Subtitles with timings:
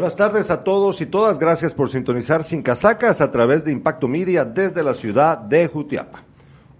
[0.00, 1.40] Buenas tardes a todos y todas.
[1.40, 6.22] Gracias por sintonizar Sin Casacas a través de Impacto Media desde la ciudad de Jutiapa.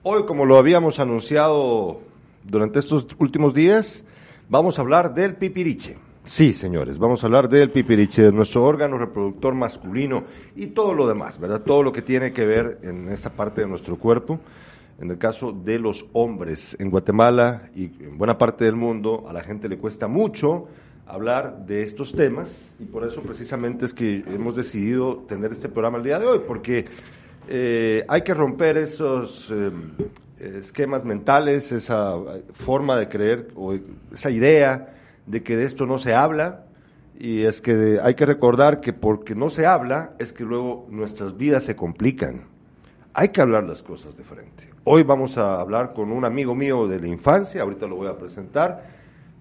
[0.05, 2.01] Hoy, como lo habíamos anunciado
[2.45, 4.05] durante estos últimos días,
[4.49, 5.97] vamos a hablar del pipiriche.
[6.23, 10.23] Sí, señores, vamos a hablar del pipiriche, de nuestro órgano reproductor masculino
[10.55, 11.63] y todo lo demás, ¿verdad?
[11.63, 14.39] Todo lo que tiene que ver en esta parte de nuestro cuerpo.
[15.01, 19.33] En el caso de los hombres en Guatemala y en buena parte del mundo, a
[19.33, 20.69] la gente le cuesta mucho
[21.09, 22.49] hablar de estos temas
[22.79, 26.41] y por eso precisamente es que hemos decidido tener este programa el día de hoy,
[26.47, 26.85] porque
[27.49, 29.71] eh, hay que romper esos eh,
[30.59, 32.15] esquemas mentales, esa
[32.53, 33.75] forma de creer o
[34.13, 34.95] esa idea
[35.27, 36.67] de que de esto no se habla
[37.19, 41.37] y es que hay que recordar que porque no se habla es que luego nuestras
[41.37, 42.43] vidas se complican.
[43.15, 44.69] Hay que hablar las cosas de frente.
[44.85, 48.17] Hoy vamos a hablar con un amigo mío de la infancia, ahorita lo voy a
[48.17, 48.98] presentar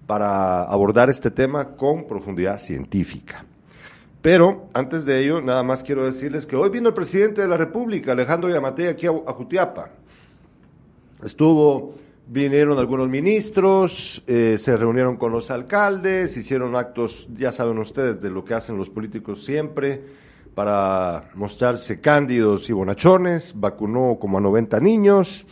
[0.08, 3.44] para abordar este tema con profundidad científica.
[4.22, 7.58] Pero antes de ello, nada más quiero decirles que hoy vino el presidente de la
[7.58, 9.90] República, Alejandro Yamatei, aquí a, Jutiapa.
[11.22, 11.92] Estuvo,
[12.26, 18.30] vinieron algunos ministros, eh, se reunieron con los alcaldes, hicieron actos, ya saben ustedes, de
[18.30, 20.02] lo que hacen los políticos siempre,
[20.54, 25.46] para mostrarse cándidos y bonachones, vacunó como a 90 niños,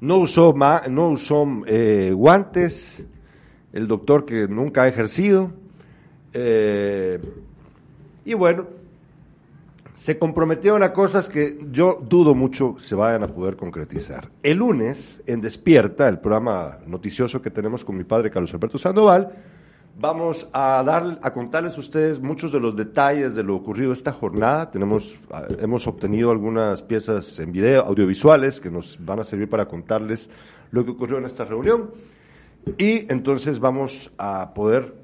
[0.00, 0.52] no usó,
[0.90, 3.06] no usó eh, guantes,
[3.72, 5.50] el doctor que nunca ha ejercido.
[6.32, 7.20] Eh,
[8.24, 8.66] y bueno,
[9.94, 14.30] se comprometieron a cosas que yo dudo mucho se vayan a poder concretizar.
[14.42, 19.30] El lunes, en Despierta, el programa noticioso que tenemos con mi padre Carlos Alberto Sandoval,
[19.98, 24.12] vamos a dar a contarles a ustedes muchos de los detalles de lo ocurrido esta
[24.12, 24.70] jornada.
[24.70, 29.66] Tenemos ah, hemos obtenido algunas piezas en video, audiovisuales que nos van a servir para
[29.66, 30.28] contarles
[30.70, 31.90] lo que ocurrió en esta reunión.
[32.78, 34.94] Y entonces vamos a poder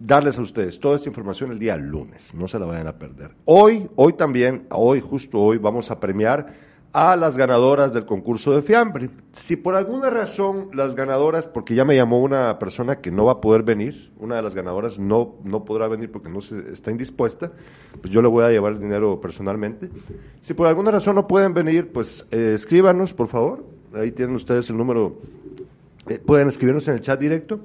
[0.00, 3.30] darles a ustedes toda esta información el día lunes, no se la vayan a perder.
[3.44, 8.62] Hoy, hoy también, hoy, justo hoy, vamos a premiar a las ganadoras del concurso de
[8.62, 9.10] fiambre.
[9.32, 13.32] Si por alguna razón las ganadoras, porque ya me llamó una persona que no va
[13.32, 16.92] a poder venir, una de las ganadoras no, no podrá venir porque no se, está
[16.92, 17.50] indispuesta,
[18.00, 19.90] pues yo le voy a llevar el dinero personalmente.
[20.40, 23.64] Si por alguna razón no pueden venir, pues eh, escríbanos, por favor.
[23.92, 25.20] Ahí tienen ustedes el número
[26.08, 27.60] eh, pueden escribirnos en el chat directo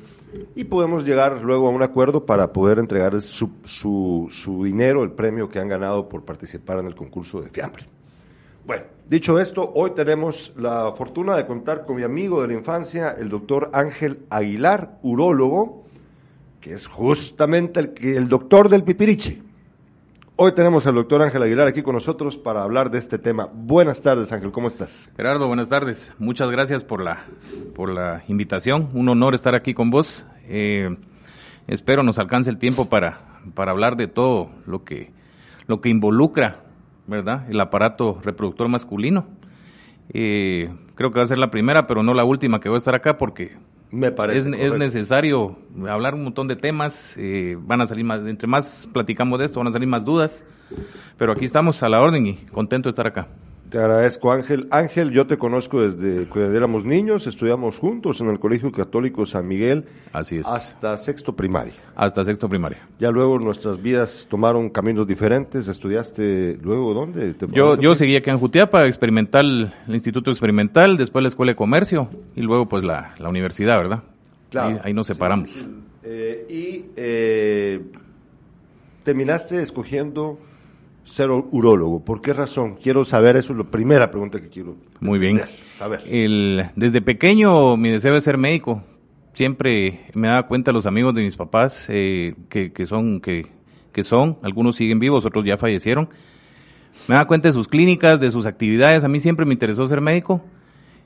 [0.55, 5.11] y podemos llegar luego a un acuerdo para poder entregar su, su, su, dinero, el
[5.11, 7.85] premio que han ganado por participar en el concurso de fiambre.
[8.65, 13.11] Bueno, dicho esto, hoy tenemos la fortuna de contar con mi amigo de la infancia,
[13.11, 15.83] el doctor Ángel Aguilar, urólogo,
[16.61, 19.48] que es justamente el, el doctor del pipiriche.
[20.41, 23.49] Hoy tenemos al doctor Ángel Aguilar aquí con nosotros para hablar de este tema.
[23.53, 25.11] Buenas tardes, Ángel, ¿cómo estás?
[25.17, 26.13] Gerardo, buenas tardes.
[26.17, 27.25] Muchas gracias por la,
[27.75, 28.89] por la invitación.
[28.93, 30.25] Un honor estar aquí con vos.
[30.45, 30.95] Eh,
[31.67, 35.11] espero nos alcance el tiempo para, para hablar de todo lo que,
[35.67, 36.63] lo que involucra,
[37.05, 39.27] ¿verdad?, el aparato reproductor masculino.
[40.13, 42.77] Eh, creo que va a ser la primera, pero no la última que voy a
[42.77, 43.57] estar acá porque
[43.91, 44.49] me parece.
[44.65, 45.57] Es, necesario
[45.87, 49.59] hablar un montón de temas, eh, van a salir más, entre más platicamos de esto,
[49.59, 50.45] van a salir más dudas,
[51.17, 53.27] pero aquí estamos a la orden y contento de estar acá.
[53.69, 54.67] Te agradezco, Ángel.
[54.71, 59.47] Ángel, yo te conozco desde que éramos niños, estudiamos juntos en el Colegio Católico San
[59.47, 59.85] Miguel.
[60.11, 60.47] Así es.
[60.47, 61.75] Hasta sexto primaria.
[61.95, 62.79] Hasta sexto primaria.
[62.99, 65.67] Ya luego nuestras vidas tomaron caminos diferentes.
[65.67, 67.35] ¿Estudiaste luego dónde?
[67.51, 72.09] yo yo seguí aquí en Jutiapa, experimental, el Instituto Experimental, después la Escuela de Comercio
[72.35, 74.03] y luego pues la, la universidad, ¿verdad?
[74.49, 74.79] Claro.
[74.83, 75.51] Ahí, nos separamos.
[76.03, 77.81] Eh, y eh,
[79.03, 80.39] terminaste escogiendo
[81.09, 82.03] ser urólogo?
[82.05, 82.75] ¿Por qué razón?
[82.75, 85.41] Quiero saber, eso es la primera pregunta que quiero Muy bien.
[85.73, 86.03] saber.
[86.05, 88.83] El, desde pequeño mi deseo es ser médico.
[89.33, 93.47] Siempre me daba cuenta los amigos de mis papás eh, que, que, son, que,
[93.91, 96.09] que son, algunos siguen vivos, otros ya fallecieron.
[97.07, 99.03] Me daba cuenta de sus clínicas, de sus actividades.
[99.03, 100.43] A mí siempre me interesó ser médico.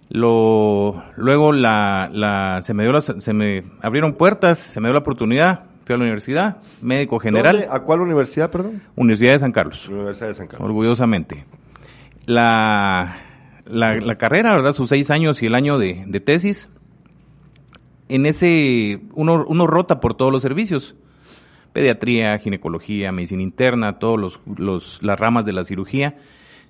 [0.09, 5.00] Lo, luego la, la, se, me dio se me abrieron puertas, se me dio la
[5.00, 7.67] oportunidad fui a la universidad, médico general.
[7.69, 8.81] ¿A cuál universidad, perdón?
[8.95, 9.88] Universidad de San Carlos.
[9.88, 10.65] Universidad de San Carlos.
[10.65, 11.45] Orgullosamente.
[12.25, 13.18] La,
[13.65, 14.71] la, carrera, ¿verdad?
[14.74, 16.69] Sus seis años y el año de, tesis.
[18.07, 20.95] En ese, uno, uno rota por todos los servicios.
[21.74, 26.18] Pediatría, ginecología, medicina interna, todos los, los, las ramas de la cirugía.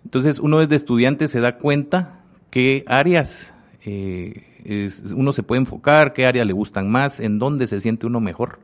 [0.04, 3.54] Entonces, uno desde estudiante se da cuenta qué áreas
[3.86, 8.20] eh, uno se puede enfocar, qué áreas le gustan más, en dónde se siente uno
[8.20, 8.60] mejor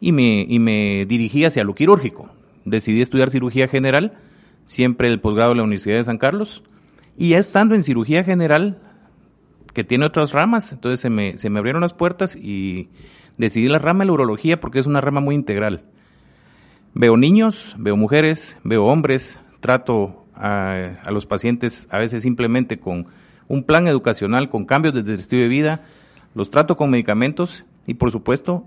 [0.00, 2.30] y me, y me dirigí hacia lo quirúrgico.
[2.64, 4.18] Decidí estudiar cirugía general,
[4.64, 6.62] siempre el posgrado de la Universidad de San Carlos,
[7.16, 8.78] y estando en cirugía general,
[9.74, 12.88] que tiene otras ramas, entonces se me, se me abrieron las puertas y
[13.36, 15.84] decidí la rama de la urología porque es una rama muy integral.
[16.94, 23.06] Veo niños, veo mujeres, veo hombres, trato a, a los pacientes a veces simplemente con
[23.46, 25.84] un plan educacional, con cambios de estilo de vida,
[26.34, 28.64] los trato con medicamentos y por supuesto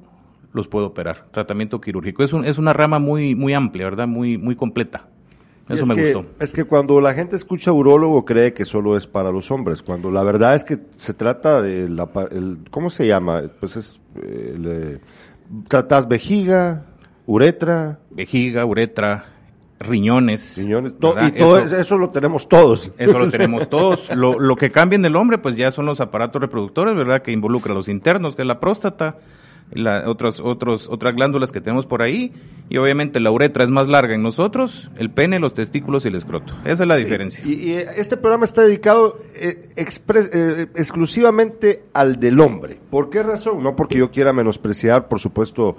[0.53, 1.25] los puedo operar.
[1.31, 2.23] Tratamiento quirúrgico.
[2.23, 4.07] Es, un, es una rama muy, muy amplia, ¿verdad?
[4.07, 5.07] Muy, muy completa.
[5.69, 6.29] Eso me que, gustó.
[6.39, 10.11] Es que cuando la gente escucha urólogo cree que solo es para los hombres, cuando
[10.11, 13.43] la verdad es que se trata de la, el, ¿cómo se llama?
[13.59, 14.99] Pues es, eh, le,
[15.67, 16.85] tratas vejiga,
[17.25, 17.99] uretra.
[18.09, 19.25] Vejiga, uretra,
[19.79, 20.57] riñones.
[20.57, 22.91] riñones to y todo eso, eso, lo tenemos todos.
[22.97, 24.13] Eso lo tenemos todos.
[24.15, 27.21] Lo, lo que cambia en el hombre, pues ya son los aparatos reproductores, ¿verdad?
[27.21, 29.17] Que involucran los internos, que es la próstata,
[29.71, 32.33] la, otros, otras glándulas que tenemos por ahí,
[32.69, 36.15] y obviamente la uretra es más larga en nosotros, el pene, los testículos y el
[36.15, 36.53] escroto.
[36.63, 37.43] Esa es la diferencia.
[37.45, 42.79] Y, y, este programa está dedicado eh, expres, eh, exclusivamente al del hombre.
[42.89, 43.63] ¿Por qué razón?
[43.63, 45.75] No porque yo quiera menospreciar, por supuesto,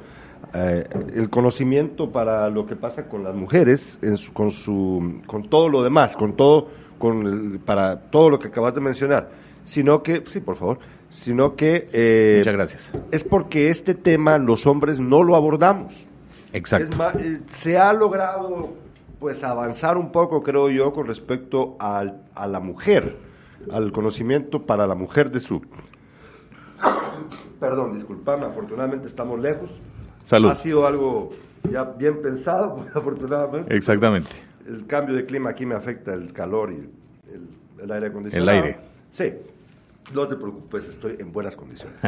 [0.54, 0.84] eh,
[1.14, 5.68] el conocimiento para lo que pasa con las mujeres, en su, con su, con todo
[5.70, 6.68] lo demás, con todo,
[6.98, 9.30] con el, para todo lo que acabas de mencionar,
[9.64, 10.78] sino que, sí, por favor,
[11.12, 12.90] sino que eh, Muchas gracias.
[13.10, 16.08] es porque este tema los hombres no lo abordamos.
[16.54, 16.96] Exacto.
[16.96, 18.72] Más, eh, se ha logrado
[19.20, 23.18] pues avanzar un poco, creo yo, con respecto al, a la mujer,
[23.70, 25.62] al conocimiento para la mujer de su...
[27.60, 29.70] Perdón, disculpame, afortunadamente estamos lejos.
[30.24, 30.50] Salud.
[30.50, 31.30] Ha sido algo
[31.70, 33.76] ya bien pensado, afortunadamente.
[33.76, 34.30] Exactamente.
[34.66, 36.76] El cambio de clima aquí me afecta el calor y
[37.32, 37.48] el,
[37.82, 38.50] el aire acondicionado.
[38.50, 38.78] El aire.
[39.12, 39.32] Sí.
[40.14, 41.98] No te preocupes, estoy en buenas condiciones.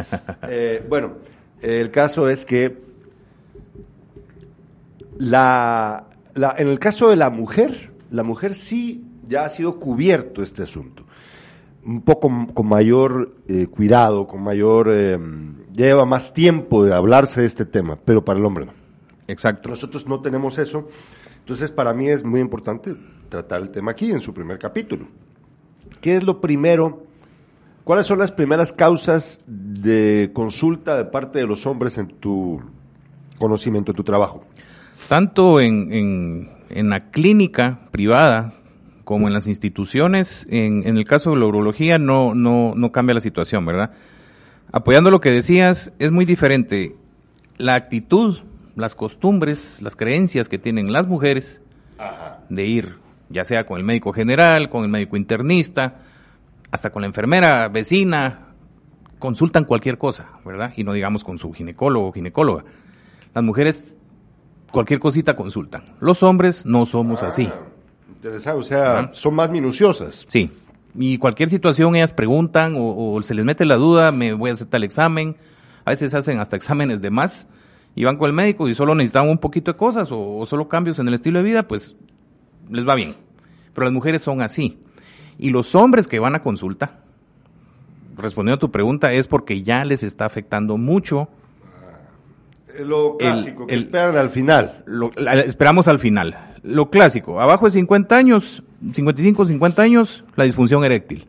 [0.49, 1.15] eh, bueno,
[1.61, 2.83] el caso es que
[5.19, 10.43] la, la, en el caso de la mujer, la mujer sí ya ha sido cubierto
[10.43, 11.05] este asunto.
[11.87, 14.91] Un poco con mayor eh, cuidado, con mayor...
[14.93, 15.19] Eh,
[15.75, 18.73] lleva más tiempo de hablarse de este tema, pero para el hombre no.
[19.27, 19.69] Exacto.
[19.69, 20.89] Nosotros no tenemos eso.
[21.41, 22.95] Entonces, para mí es muy importante
[23.29, 25.07] tratar el tema aquí, en su primer capítulo.
[26.01, 27.03] ¿Qué es lo primero?
[27.85, 32.63] ¿Cuáles son las primeras causas de consulta de parte de los hombres en tu
[33.39, 34.43] conocimiento, en tu trabajo?
[35.07, 38.55] Tanto en, en, en la clínica privada
[39.05, 43.13] como en las instituciones, en, en el caso de la urología no, no, no cambia
[43.13, 43.91] la situación, ¿verdad?
[44.73, 46.97] Apoyando lo que decías, es muy diferente
[47.59, 48.39] la actitud,
[48.77, 51.61] las costumbres, las creencias que tienen las mujeres
[51.99, 52.41] Ajá.
[52.49, 52.97] de ir,
[53.29, 55.97] ya sea con el médico general, con el médico internista,
[56.75, 58.49] hasta con la enfermera vecina,
[59.21, 60.73] consultan cualquier cosa, ¿verdad?
[60.77, 62.65] Y no digamos con su ginecólogo o ginecóloga.
[63.33, 63.97] Las mujeres
[64.73, 65.85] cualquier cosita consultan.
[66.01, 67.49] Los hombres no somos ah, así.
[68.17, 70.27] Interesante, o sea, son más minuciosas.
[70.27, 70.51] Sí.
[70.97, 74.55] Y cualquier situación ellas preguntan o, o, se les mete la duda, me voy a
[74.55, 75.37] aceptar el examen.
[75.85, 77.47] A veces hacen hasta exámenes de más
[77.95, 80.67] y van con el médico y solo necesitan un poquito de cosas o, o solo
[80.67, 81.95] cambios en el estilo de vida, pues
[82.69, 83.15] les va bien.
[83.73, 84.84] Pero las mujeres son así.
[85.39, 86.99] Y los hombres que van a consulta,
[88.17, 91.29] respondiendo a tu pregunta, es porque ya les está afectando mucho.
[92.81, 94.83] Lo clásico, el, que el, esperan al final.
[94.87, 96.55] Lo, la, esperamos al final.
[96.63, 101.27] Lo clásico, abajo de 50 años, 55, 50 años, la disfunción eréctil.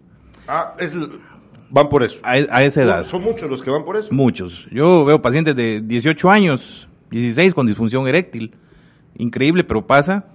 [0.48, 0.94] Ah, es,
[1.69, 2.19] van por eso.
[2.24, 3.06] A, a esa edad.
[3.06, 4.13] Son muchos los que van por eso.
[4.13, 4.68] Muchos.
[4.72, 8.56] Yo veo pacientes de 18 años, 16 con disfunción eréctil.
[9.18, 10.25] Increíble, pero pasa.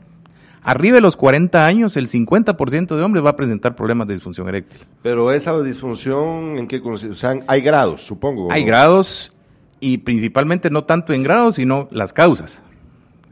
[0.62, 4.48] Arriba de los 40 años, el 50% de hombres va a presentar problemas de disfunción
[4.48, 4.80] eréctil.
[5.02, 7.12] Pero esa disfunción, ¿en qué consiste?
[7.12, 8.52] O sea, hay grados, supongo.
[8.52, 8.66] Hay ¿no?
[8.66, 9.32] grados
[9.80, 12.62] y principalmente no tanto en grados, sino las causas.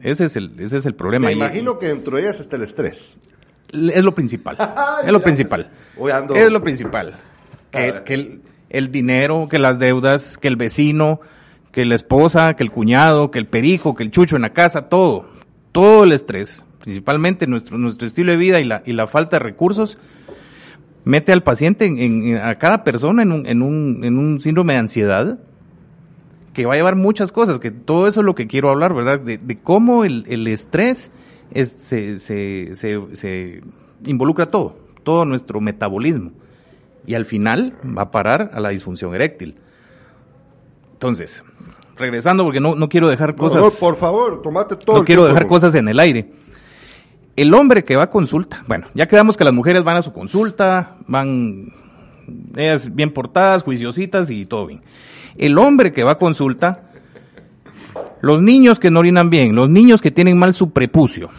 [0.01, 1.27] Ese es el, ese es el problema.
[1.27, 3.17] Me imagino que dentro de ellas está el estrés.
[3.71, 4.57] Es lo principal.
[5.05, 5.69] es lo principal.
[6.11, 6.33] Ando...
[6.33, 7.19] Es lo principal.
[7.69, 11.19] Que, que el, el, dinero, que las deudas, que el vecino,
[11.71, 14.89] que la esposa, que el cuñado, que el perico, que el chucho en la casa,
[14.89, 15.29] todo.
[15.71, 19.43] Todo el estrés, principalmente nuestro, nuestro estilo de vida y la, y la falta de
[19.43, 19.97] recursos,
[21.03, 24.73] mete al paciente, en, en, a cada persona en un, en, un, en un síndrome
[24.73, 25.39] de ansiedad
[26.53, 29.19] que va a llevar muchas cosas, que todo eso es lo que quiero hablar, ¿verdad?
[29.19, 31.11] De, de cómo el, el estrés
[31.51, 33.61] es, se, se, se, se,
[34.05, 36.31] involucra todo, todo nuestro metabolismo.
[37.05, 39.55] Y al final va a parar a la disfunción eréctil.
[40.93, 41.43] Entonces,
[41.97, 43.61] regresando, porque no, no quiero dejar cosas...
[43.61, 44.97] No, por favor, tomate todo.
[44.97, 46.29] No quiero dejar cosas en el aire.
[47.39, 50.11] El hombre que va a consulta, bueno, ya quedamos que las mujeres van a su
[50.11, 51.71] consulta, van
[52.53, 54.81] ellas bien portadas, juiciositas y todo bien.
[55.37, 56.89] El hombre que va a consulta,
[58.19, 61.29] los niños que no orinan bien, los niños que tienen mal su prepucio,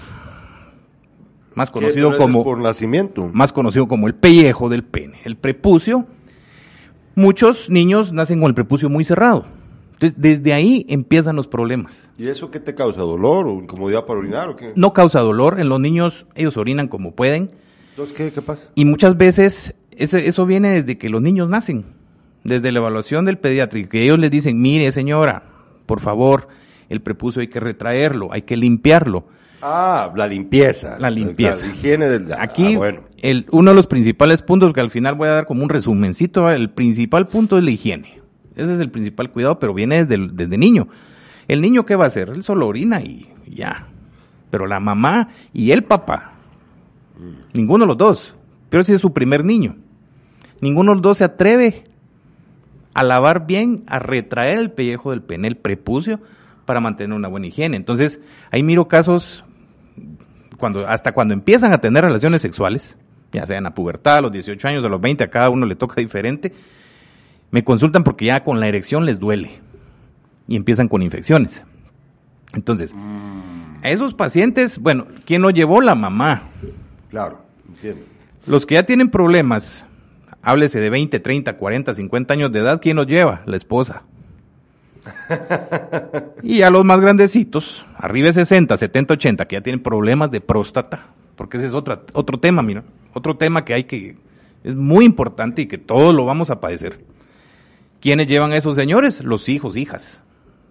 [1.54, 6.06] más conocido como por nacimiento, más conocido como el pellejo del pene, el prepucio.
[7.14, 9.44] Muchos niños nacen con el prepucio muy cerrado,
[10.00, 12.10] Entonces, desde ahí empiezan los problemas.
[12.16, 13.02] ¿Y eso qué te causa?
[13.02, 14.72] ¿Dolor o incomodidad para orinar o qué?
[14.74, 15.60] No causa dolor.
[15.60, 17.50] En los niños, ellos orinan como pueden.
[17.90, 18.66] Entonces, ¿qué, qué pasa?
[18.74, 21.84] Y muchas veces ese, eso viene desde que los niños nacen,
[22.44, 25.42] desde la evaluación del pediátrico, que ellos les dicen, mire señora,
[25.84, 26.48] por favor,
[26.88, 29.26] el prepucio hay que retraerlo, hay que limpiarlo.
[29.60, 30.98] Ah, la limpieza.
[30.98, 31.66] La limpieza.
[31.66, 32.32] La higiene del...
[32.32, 33.00] Aquí, Ah, bueno.
[33.18, 36.48] el, uno de los principales puntos que al final voy a dar como un resumencito,
[36.48, 38.19] el principal punto es la higiene.
[38.56, 40.88] Ese es el principal cuidado, pero viene desde, el- desde niño.
[41.48, 42.30] El niño, ¿qué va a hacer?
[42.30, 43.86] Él solo orina y ya.
[44.50, 46.32] Pero la mamá y el papá,
[47.52, 48.34] ninguno de los dos,
[48.68, 49.76] pero si es su primer niño,
[50.60, 51.84] ninguno de los dos se atreve
[52.94, 56.18] a lavar bien, a retraer el pellejo del pene, el prepucio,
[56.66, 57.76] para mantener una buena higiene.
[57.76, 59.44] Entonces, ahí miro casos
[60.58, 62.96] cuando, hasta cuando empiezan a tener relaciones sexuales,
[63.32, 65.76] ya sean a pubertad, a los 18 años, a los 20, a cada uno le
[65.76, 66.52] toca diferente,
[67.50, 69.60] me consultan porque ya con la erección les duele
[70.46, 71.62] y empiezan con infecciones.
[72.52, 72.94] Entonces,
[73.82, 75.80] a esos pacientes, bueno, ¿quién lo llevó?
[75.80, 76.50] La mamá.
[77.08, 78.02] Claro, entiendo.
[78.46, 79.84] Los que ya tienen problemas,
[80.42, 83.42] háblese de 20, 30, 40, 50 años de edad, ¿quién los lleva?
[83.46, 84.02] La esposa.
[86.42, 90.40] y a los más grandecitos, arriba de 60, 70, 80, que ya tienen problemas de
[90.40, 94.16] próstata, porque ese es otra, otro tema, mira, otro tema que hay que,
[94.64, 97.00] es muy importante y que todos lo vamos a padecer.
[98.00, 99.22] ¿Quiénes llevan a esos señores?
[99.22, 100.22] Los hijos, hijas,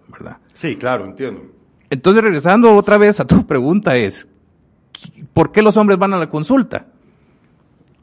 [0.08, 0.38] ¿verdad?
[0.54, 1.42] Sí, claro, entiendo.
[1.88, 4.26] Entonces, regresando otra vez a tu pregunta es,
[5.32, 6.86] ¿por qué los hombres van a la consulta?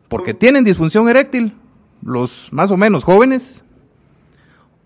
[0.07, 1.53] ¿Porque tienen disfunción eréctil,
[2.01, 3.63] los más o menos jóvenes?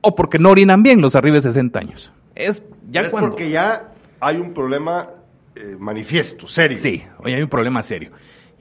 [0.01, 2.11] ¿O porque no orinan bien los arriba de 60 años?
[2.33, 3.29] Es ya es cuando...
[3.29, 5.09] porque ya hay un problema
[5.55, 6.77] eh, manifiesto, serio.
[6.77, 8.11] Sí, hoy hay un problema serio.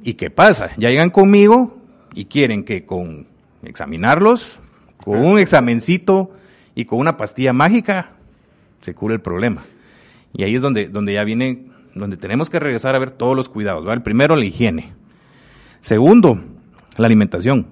[0.03, 0.71] ¿Y qué pasa?
[0.77, 1.79] Ya llegan conmigo
[2.15, 3.27] y quieren que con
[3.63, 4.59] examinarlos,
[5.05, 6.31] con un examencito
[6.75, 8.13] y con una pastilla mágica,
[8.81, 9.65] se cure el problema.
[10.33, 13.49] Y ahí es donde, donde ya viene, donde tenemos que regresar a ver todos los
[13.49, 13.87] cuidados.
[13.87, 13.95] ¿va?
[13.95, 14.93] El primero, la higiene.
[15.81, 16.41] Segundo,
[16.97, 17.67] la alimentación.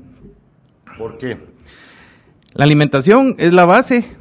[0.96, 1.38] ¿Por qué?
[2.54, 4.16] La alimentación es la base.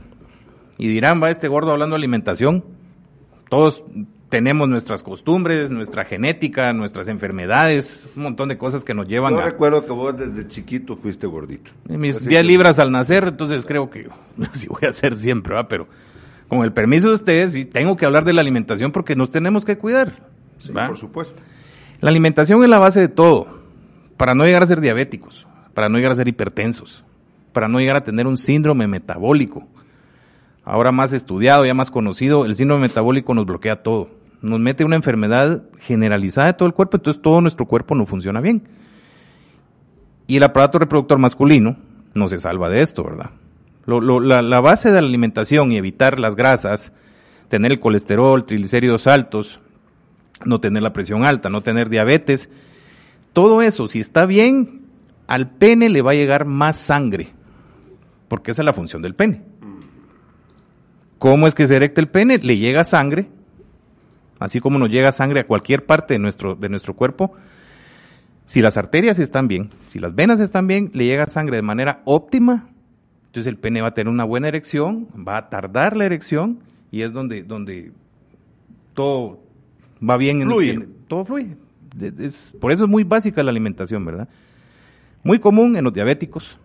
[0.77, 2.63] Y dirán, va este gordo hablando de alimentación.
[3.49, 3.83] Todos
[4.29, 9.39] tenemos nuestras costumbres, nuestra genética, nuestras enfermedades, un montón de cosas que nos llevan Yo
[9.39, 9.45] a...
[9.45, 11.71] recuerdo que vos desde chiquito fuiste gordito.
[11.87, 14.09] Mis Así 10 que- libras al nacer, entonces creo que
[14.53, 15.67] sí voy a hacer siempre, ¿va?
[15.67, 15.87] Pero
[16.49, 19.63] con el permiso de ustedes, sí, tengo que hablar de la alimentación porque nos tenemos
[19.65, 20.27] que cuidar.
[20.59, 21.35] Sí, por supuesto.
[22.01, 23.47] La alimentación es la base de todo,
[24.17, 27.03] para no llegar a ser diabéticos, para no llegar a ser hipertensos,
[27.53, 29.67] para no llegar a tener un síndrome metabólico.
[30.63, 34.09] Ahora más estudiado, ya más conocido, el síndrome metabólico nos bloquea todo.
[34.41, 38.41] Nos mete una enfermedad generalizada de todo el cuerpo, entonces todo nuestro cuerpo no funciona
[38.41, 38.63] bien.
[40.27, 41.77] Y el aparato reproductor masculino
[42.13, 43.31] no se salva de esto, ¿verdad?
[43.85, 46.91] La, la base de la alimentación y evitar las grasas,
[47.47, 49.59] tener el colesterol, triglicéridos altos,
[50.45, 52.49] no tener la presión alta, no tener diabetes,
[53.37, 54.81] todo eso, si está bien,
[55.27, 57.33] al pene le va a llegar más sangre,
[58.27, 59.43] porque esa es la función del pene.
[61.19, 62.37] ¿Cómo es que se erecta el pene?
[62.39, 63.29] Le llega sangre,
[64.39, 67.33] así como nos llega sangre a cualquier parte de nuestro, de nuestro cuerpo.
[68.45, 72.01] Si las arterias están bien, si las venas están bien, le llega sangre de manera
[72.05, 72.69] óptima,
[73.25, 76.59] entonces el pene va a tener una buena erección, va a tardar la erección
[76.91, 77.91] y es donde, donde
[78.93, 79.39] todo
[80.07, 80.41] va bien.
[80.41, 80.71] en- Fluye.
[80.71, 81.55] en- todo fluye.
[82.19, 84.29] Es- por eso es muy básica la alimentación, ¿verdad?
[85.23, 86.57] Muy común en los diabéticos.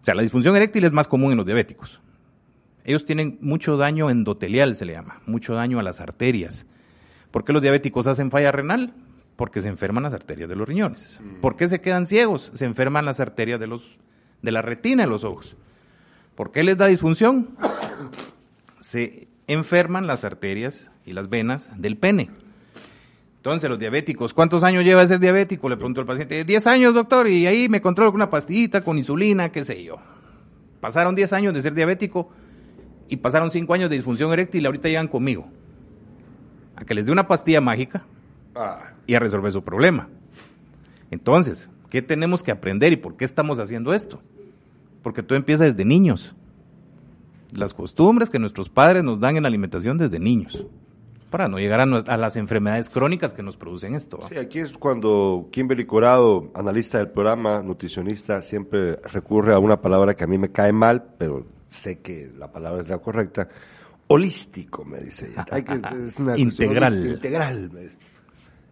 [0.00, 2.00] O sea, la disfunción eréctil es más común en los diabéticos.
[2.84, 6.66] Ellos tienen mucho daño endotelial, se le llama, mucho daño a las arterias.
[7.30, 8.92] ¿Por qué los diabéticos hacen falla renal?
[9.36, 11.18] Porque se enferman las arterias de los riñones.
[11.40, 12.50] ¿Por qué se quedan ciegos?
[12.54, 13.98] Se enferman las arterias de, los,
[14.42, 15.56] de la retina de los ojos.
[16.36, 17.56] ¿Por qué les da disfunción?
[18.80, 22.30] Se enferman las arterias y las venas del pene.
[23.38, 25.68] Entonces, los diabéticos, ¿cuántos años lleva ese diabético?
[25.68, 28.96] Le preguntó el paciente, 10 años, doctor, y ahí me controlo con una pastillita, con
[28.96, 29.96] insulina, qué sé yo.
[30.80, 32.30] Pasaron 10 años de ser diabético
[33.08, 35.46] y pasaron 5 años de disfunción eréctil y ahorita llegan conmigo.
[36.76, 38.04] A que les dé una pastilla mágica
[38.54, 40.08] Ah, y a resolver su problema.
[41.10, 44.20] Entonces, ¿qué tenemos que aprender y por qué estamos haciendo esto?
[45.02, 46.34] Porque todo empieza desde niños.
[47.52, 50.66] Las costumbres que nuestros padres nos dan en la alimentación desde niños,
[51.30, 54.18] para no llegar a, las enfermedades crónicas que nos producen esto.
[54.18, 54.28] ¿va?
[54.28, 60.14] sí, aquí es cuando Kimberly Corado, analista del programa, nutricionista, siempre recurre a una palabra
[60.14, 63.48] que a mí me cae mal, pero sé que la palabra es la correcta.
[64.06, 65.46] Holístico, me dice ella.
[65.50, 65.74] Hay que,
[66.06, 66.92] es una Integral.
[66.92, 67.98] holística, Integral, me dice.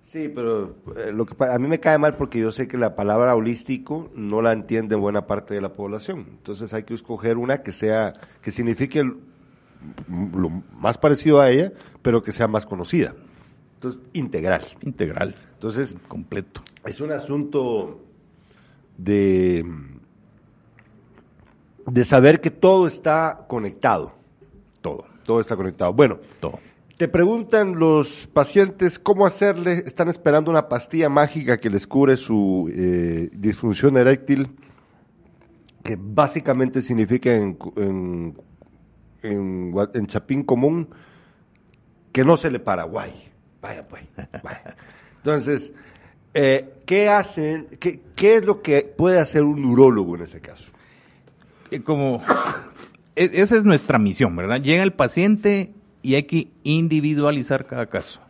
[0.02, 2.76] Sí, pero eh, lo que pa- a mí me cae mal porque yo sé que
[2.76, 6.26] la palabra holístico no la entiende buena parte de la población.
[6.28, 9.16] Entonces hay que escoger una que sea, que signifique el-
[10.36, 13.14] lo más parecido a ella, pero que sea más conocida.
[13.76, 14.64] Entonces, integral.
[14.82, 16.62] Integral, Entonces, completo.
[16.84, 18.00] es un asunto
[18.98, 19.64] de,
[21.86, 24.12] de saber que todo está conectado.
[24.80, 25.92] Todo, Todo está conectado.
[25.92, 26.58] Bueno, todo.
[26.96, 32.70] te preguntan los pacientes cómo hacerle, están esperando una pastilla mágica que les cure su
[32.74, 34.56] eh, disfunción eréctil,
[35.84, 38.36] que básicamente significa en, en,
[39.22, 40.88] en, gua- en chapín común
[42.12, 43.12] que no se le para guay.
[43.60, 44.02] Vaya pues,
[44.42, 44.76] vaya.
[45.18, 45.72] Entonces,
[46.34, 47.68] eh, ¿qué hacen?
[47.78, 50.71] Qué, ¿Qué es lo que puede hacer un urólogo en ese caso?
[51.72, 52.22] Eh, Como,
[53.16, 54.60] e- esa es nuestra misión, ¿verdad?
[54.62, 58.20] Llega el paciente y hay que individualizar cada caso,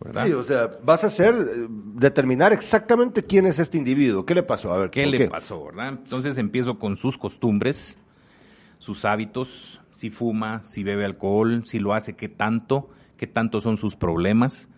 [0.00, 0.26] ¿verdad?
[0.26, 4.24] Sí, o sea, vas a hacer, eh, determinar exactamente quién es este individuo.
[4.24, 4.72] ¿Qué le pasó?
[4.72, 5.88] A ver, ¿Qué ¿por le pasó, verdad?
[5.90, 7.98] Entonces empiezo con sus costumbres,
[8.78, 13.76] sus hábitos, si fuma, si bebe alcohol, si lo hace, qué tanto, qué tanto son
[13.76, 14.68] sus problemas.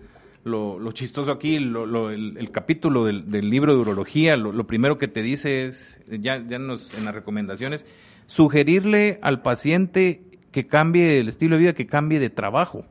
[0.45, 4.51] Lo, lo chistoso aquí, lo- lo- el, el capítulo del, del libro de urología, lo,
[4.51, 7.87] lo primero que te dice es, ya, ya nos, en las recomendaciones,
[8.27, 12.85] sugerirle al paciente que cambie el estilo de vida, que cambie de trabajo.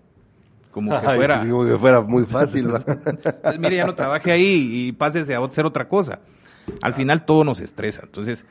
[0.72, 2.66] Como que Ay, fuera, pues, como que fuera muy fácil.
[2.66, 6.20] entonces, mire, ya no trabaje ahí y pásese a hacer otra cosa.
[6.82, 8.02] Al final todo nos estresa.
[8.06, 8.46] Entonces,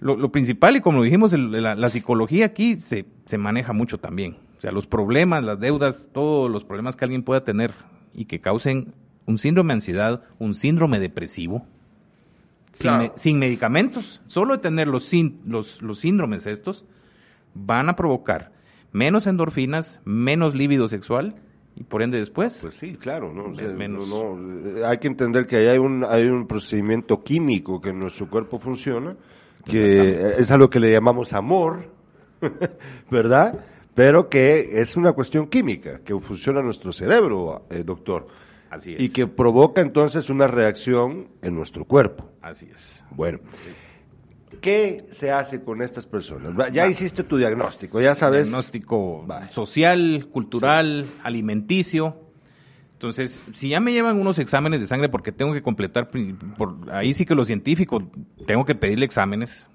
[0.00, 3.72] lo, lo principal, y como lo dijimos, el- la, la psicología aquí se, se maneja
[3.72, 4.36] mucho también.
[4.58, 7.72] O sea, los problemas, las deudas, todos los problemas que alguien pueda tener
[8.14, 8.92] y que causen
[9.26, 11.64] un síndrome de ansiedad, un síndrome depresivo,
[12.78, 13.02] Claro.
[13.04, 15.10] me- sin medicamentos, solo de tener los,
[15.44, 16.84] los, los síndromes estos,
[17.54, 18.52] van a provocar
[18.92, 21.36] menos endorfinas, menos líbido sexual
[21.76, 23.44] y por ende después Pues sí, claro, ¿no?
[23.46, 24.06] O sea, Menos.
[24.08, 27.98] no, no, hay que entender que ahí hay un, hay un procedimiento químico que en
[27.98, 29.16] nuestro cuerpo funciona,
[29.64, 31.88] que es a lo que le llamamos amor,
[33.10, 33.64] ¿verdad?
[33.94, 38.26] Pero que es una cuestión química, que funciona en nuestro cerebro, eh, doctor.
[38.72, 39.00] Así es.
[39.02, 42.30] Y que provoca entonces una reacción en nuestro cuerpo.
[42.40, 43.04] Así es.
[43.10, 43.38] Bueno,
[44.62, 46.72] ¿qué se hace con estas personas?
[46.72, 48.46] Ya hiciste tu diagnóstico, ya sabes.
[48.46, 52.16] Diagnóstico social, cultural, alimenticio.
[52.94, 56.10] Entonces, si ya me llevan unos exámenes de sangre porque tengo que completar,
[56.56, 58.02] por, ahí sí que lo científico,
[58.46, 59.66] tengo que pedirle exámenes.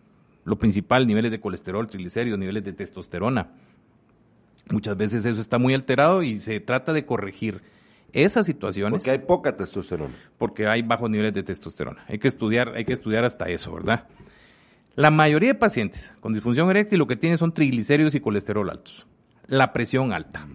[0.43, 3.51] Lo principal, niveles de colesterol, triglicéridos, niveles de testosterona.
[4.71, 7.61] Muchas veces eso está muy alterado y se trata de corregir
[8.23, 10.15] esas situaciones Porque hay poca testosterona.
[10.37, 12.03] porque hay bajos niveles de testosterona.
[12.07, 14.07] Hay que estudiar, hay que estudiar hasta eso, ¿verdad?
[14.95, 19.05] La mayoría de pacientes con disfunción eréctil lo que tienen son triglicéridos y colesterol altos.
[19.47, 20.47] La presión alta.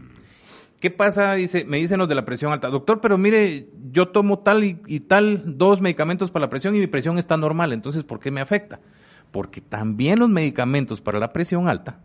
[0.81, 1.35] ¿Qué pasa?
[1.35, 2.69] Dice, me dicen los de la presión alta.
[2.69, 6.81] Doctor, pero mire, yo tomo tal y, y tal dos medicamentos para la presión y
[6.81, 7.73] mi presión está normal.
[7.73, 8.81] Entonces, ¿por qué me afecta?
[9.31, 12.01] Porque también los medicamentos para la presión alta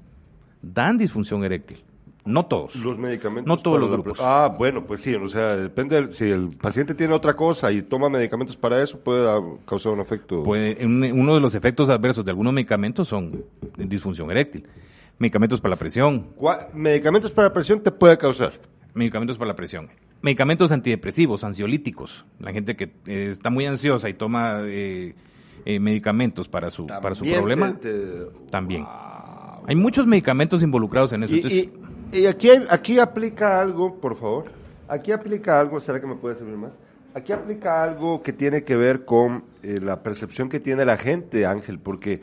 [0.62, 1.84] dan disfunción eréctil.
[2.28, 2.76] No todos.
[2.76, 3.48] Los medicamentos.
[3.48, 4.20] No todos los la grupos.
[4.22, 7.82] Ah, bueno, pues sí, o sea, depende, del- si el paciente tiene otra cosa y
[7.82, 9.28] toma medicamentos para eso, puede
[9.66, 10.44] causar un efecto.
[10.44, 13.44] Puede- un- uno de los efectos adversos de algunos medicamentos son
[13.78, 14.66] disfunción eréctil.
[15.20, 18.54] Medicamentos para la presión, ¿Cuál- Medicamentos para presión te puede causar.
[18.94, 19.88] medicamentos para la presión.
[20.22, 22.26] Medicamentos antidepresivos, ansiolíticos.
[22.40, 25.13] La gente que eh, está muy ansiosa y toma eh,
[25.66, 28.84] eh, medicamentos para su, para su problema, te- te- también.
[29.68, 31.34] Hay muchos medicamentos involucrados en eso.
[31.34, 31.70] Y, entonces,
[32.12, 34.46] y- aquí, aquí aplica algo, por favor.
[34.88, 36.72] Aquí aplica algo, ¿será que me puede servir más?
[37.13, 41.46] Aquí aplica algo que tiene que ver con eh, la percepción que tiene la gente,
[41.46, 42.22] Ángel, porque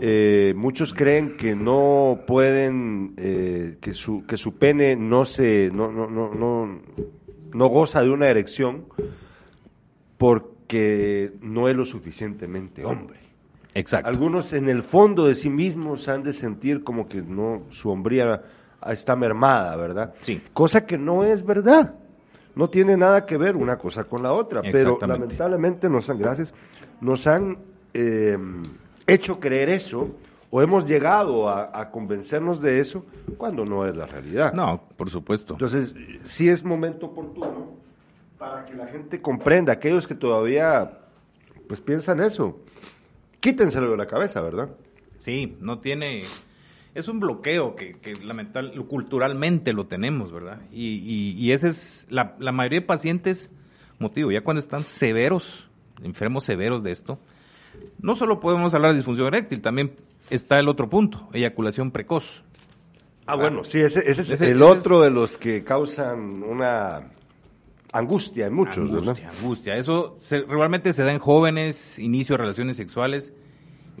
[0.00, 5.90] eh, muchos creen que no pueden, eh, que su que su pene no se, no
[5.92, 6.80] no no no,
[7.52, 8.86] no goza de una erección
[10.18, 13.18] porque no es lo suficientemente hombre.
[13.74, 14.08] exacto.
[14.08, 18.42] Algunos en el fondo de sí mismos han de sentir como que no su hombría
[18.88, 20.14] está mermada, ¿verdad?
[20.22, 20.42] Sí.
[20.52, 21.94] Cosa que no es verdad.
[22.54, 26.52] No tiene nada que ver una cosa con la otra, pero lamentablemente nos han, gracias,
[27.00, 27.58] nos han
[27.94, 28.36] eh,
[29.06, 30.10] hecho creer eso
[30.50, 33.06] o hemos llegado a, a convencernos de eso
[33.38, 34.52] cuando no es la realidad.
[34.52, 35.54] No, por supuesto.
[35.54, 37.78] Entonces, sí es momento oportuno
[38.36, 40.98] para que la gente comprenda, aquellos que todavía
[41.68, 42.58] pues piensan eso,
[43.38, 44.70] quítenselo de la cabeza, ¿verdad?
[45.18, 46.24] Sí, no tiene...
[46.94, 48.14] Es un bloqueo que, que
[48.88, 50.60] culturalmente lo tenemos, ¿verdad?
[50.72, 53.48] Y, y, y ese es la, la mayoría de pacientes,
[53.98, 55.68] motivo, ya cuando están severos,
[56.02, 57.18] enfermos severos de esto,
[58.00, 59.92] no solo podemos hablar de disfunción eréctil, también
[60.30, 62.42] está el otro punto, eyaculación precoz.
[63.26, 67.12] Ah, bueno, sí, ese, ese es Ese- el otro de los que causan una
[67.92, 72.76] angustia en muchos, angustia, Angustia, eso se, realmente se da en jóvenes, inicio de relaciones
[72.76, 73.32] sexuales,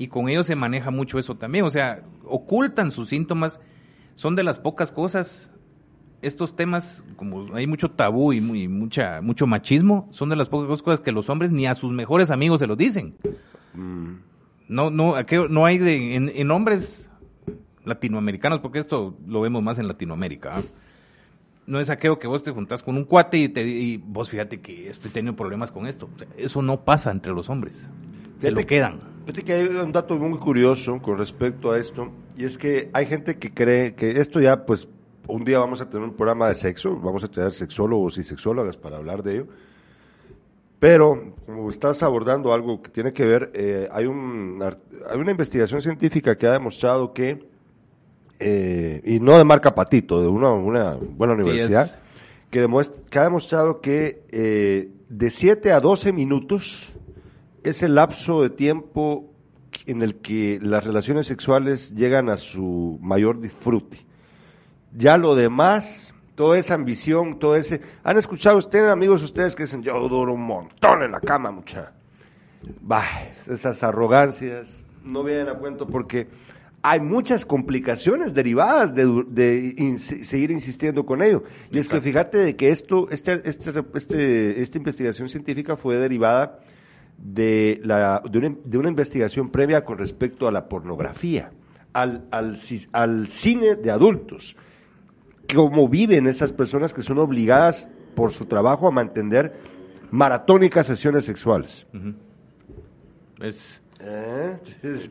[0.00, 3.60] y con ellos se maneja mucho eso también, o sea, ocultan sus síntomas,
[4.14, 5.50] son de las pocas cosas,
[6.22, 10.80] estos temas, como hay mucho tabú y, muy, mucha, mucho machismo, son de las pocas
[10.80, 13.14] cosas que los hombres ni a sus mejores amigos se lo dicen.
[13.74, 14.14] Mm.
[14.68, 15.16] No, no,
[15.50, 17.06] no hay de, en, hombres
[17.84, 20.60] latinoamericanos, porque esto lo vemos más en Latinoamérica.
[20.60, 20.62] ¿ah?
[21.66, 24.62] No es aquello que vos te juntás con un cuate y, te, y vos fíjate
[24.62, 26.08] que estoy teniendo problemas con esto.
[26.38, 27.86] eso no pasa entre los hombres.
[28.38, 29.09] Se lo quedan.
[29.30, 33.06] Fíjate que hay un dato muy curioso con respecto a esto, y es que hay
[33.06, 34.88] gente que cree que esto ya, pues,
[35.28, 38.76] un día vamos a tener un programa de sexo, vamos a tener sexólogos y sexólogas
[38.76, 39.46] para hablar de ello.
[40.80, 44.60] Pero, como estás abordando algo que tiene que ver, eh, hay, un,
[45.08, 47.46] hay una investigación científica que ha demostrado que,
[48.40, 52.00] eh, y no de marca Patito, de una, una buena universidad,
[52.50, 52.68] que,
[53.08, 56.94] que, ha demostrado que eh, de 7 a 12 minutos
[57.64, 59.32] es el lapso de tiempo
[59.86, 63.98] en el que las relaciones sexuales llegan a su mayor disfrute.
[64.96, 67.80] Ya lo demás, toda esa ambición, todo ese...
[68.02, 71.92] ¿Han escuchado ustedes, amigos, ustedes que dicen, yo duro un montón en la cama, mucha?
[72.80, 73.04] Bah,
[73.48, 76.28] esas arrogancias no vienen a cuento porque
[76.82, 81.44] hay muchas complicaciones derivadas de, seguir insistiendo con ello.
[81.70, 86.60] Y es que fíjate de que esto, este, este, este, esta investigación científica fue derivada
[87.20, 91.52] de, la, de, una, de una investigación previa con respecto a la pornografía,
[91.92, 92.56] al, al,
[92.92, 94.56] al cine de adultos
[95.54, 99.54] cómo viven esas personas que son obligadas por su trabajo a mantener
[100.10, 101.86] maratónicas sesiones sexuales.
[104.00, 104.58] ¿Eh?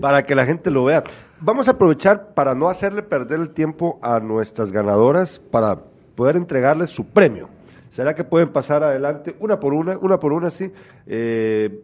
[0.00, 1.02] para, que la gente lo vea.
[1.40, 5.78] Vamos a aprovechar para no hacerle perder el tiempo a nuestras ganadoras para
[6.14, 7.48] poder entregarles su premio.
[7.94, 10.68] ¿Será que pueden pasar adelante una por una, una por una, sí?
[11.06, 11.80] Eh,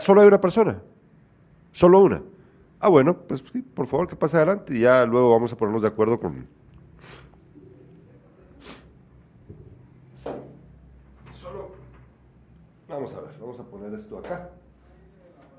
[0.00, 0.82] ¿Solo hay una persona?
[1.70, 2.20] ¿Solo una?
[2.80, 5.82] Ah, bueno, pues sí, por favor que pase adelante y ya luego vamos a ponernos
[5.82, 6.48] de acuerdo con,
[12.88, 14.50] Vamos a ver, vamos a poner esto acá.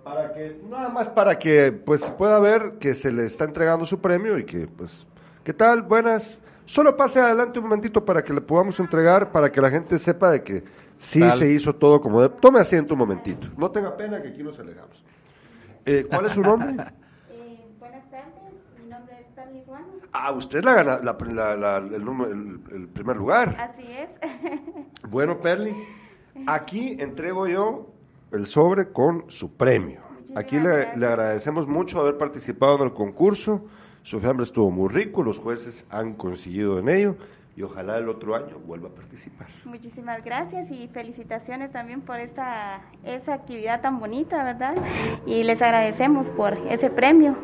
[0.03, 4.01] Para que, nada más para que pues pueda ver que se le está entregando su
[4.01, 5.07] premio y que pues,
[5.45, 5.83] ¿qué tal?
[5.83, 6.37] Buenas.
[6.67, 10.31] Solo pase adelante un momentito para que le podamos entregar, para que la gente sepa
[10.31, 10.65] de que
[10.97, 12.27] sí se hizo todo como de...
[12.27, 13.47] Tome asiento un momentito.
[13.55, 15.01] No tenga pena que aquí nos alegamos.
[15.85, 16.75] Eh, ¿Cuál es su nombre?
[17.29, 18.33] Eh, buenas tardes,
[18.77, 19.85] mi nombre es Perli Juan.
[20.11, 23.55] Ah, usted la gana, la, la, el, el, el, primer lugar.
[23.57, 24.09] Así es.
[25.09, 25.73] bueno, Perli.
[26.47, 27.87] Aquí entrego yo
[28.33, 30.01] el sobre con su premio.
[30.35, 33.61] Aquí le, le, agradecemos mucho haber participado en el concurso.
[34.07, 37.17] Su fiambre estuvo muy rico, los jueces han conseguido en ello
[37.57, 39.47] y ojalá el otro año vuelva a participar.
[39.65, 44.75] Muchísimas gracias y felicitaciones también por esta esa actividad tan bonita, ¿verdad?
[45.25, 47.35] Y les agradecemos por ese premio.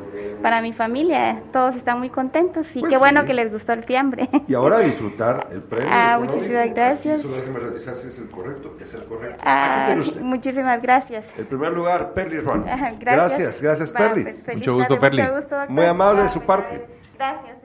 [0.44, 3.84] Para mi familia, todos están muy contentos y pues qué bueno que les gustó el
[3.84, 4.30] fiambre.
[4.48, 5.90] Y ahora disfrutar el premio.
[5.92, 7.22] Ah, muchísimas gracias.
[7.22, 9.44] Solo déjeme revisar si es el correcto, es el correcto.
[9.44, 11.26] Ah, muchísimas gracias.
[11.36, 12.66] El primer lugar, Perli Ron.
[13.00, 14.24] Gracias, gracias, Perli.
[14.24, 15.24] Pues, mucho gusto, Perli.
[15.70, 16.86] Muy amable de su parte.
[17.18, 17.58] Gracias.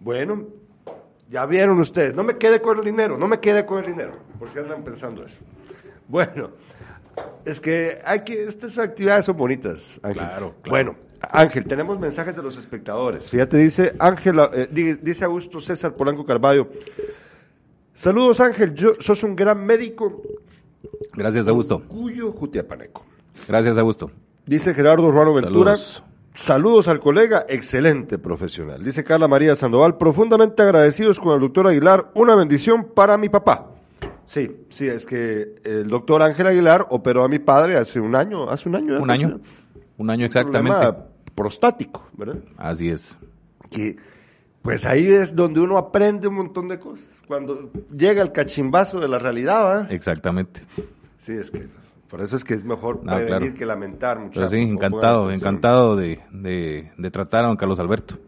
[0.00, 0.57] Bueno,
[1.30, 4.12] ya vieron ustedes, no me quede con el dinero, no me quede con el dinero,
[4.38, 5.36] por si andan pensando eso.
[6.08, 6.50] Bueno,
[7.44, 10.22] es que hay que, estas actividades son bonitas, Ángel.
[10.22, 13.24] Claro, Bueno, Ángel, tenemos mensajes de los espectadores.
[13.24, 16.68] Fíjate, dice Ángel, eh, dice Augusto César Polanco Carballo.
[17.94, 20.22] Saludos, Ángel, yo, sos un gran médico.
[21.12, 21.82] Gracias, Augusto.
[21.88, 23.04] Cuyo Jutiapaneco.
[23.48, 24.10] Gracias, Augusto.
[24.46, 25.76] Dice Gerardo Ruano Ventura.
[25.76, 26.07] Saludos
[26.86, 28.82] al colega, excelente profesional.
[28.82, 33.70] Dice Carla María Sandoval, profundamente agradecidos con el doctor Aguilar, una bendición para mi papá.
[34.24, 38.48] Sí, sí, es que el doctor Ángel Aguilar operó a mi padre hace un año,
[38.50, 39.00] hace un año.
[39.00, 39.40] Un año,
[39.96, 40.86] un año exactamente.
[40.86, 40.96] Un
[41.34, 42.36] prostático, ¿verdad?
[42.56, 43.16] Así es.
[43.70, 43.96] Que,
[44.62, 47.04] pues ahí es donde uno aprende un montón de cosas.
[47.26, 49.92] Cuando llega el cachimbazo de la realidad, ¿verdad?
[49.92, 50.62] Exactamente.
[51.18, 51.68] Sí, es que
[52.08, 54.50] por eso es que es mejor prevenir que lamentar, muchachos.
[54.50, 58.18] sí, encantado, encantado de, de, tratar a don Carlos Alberto.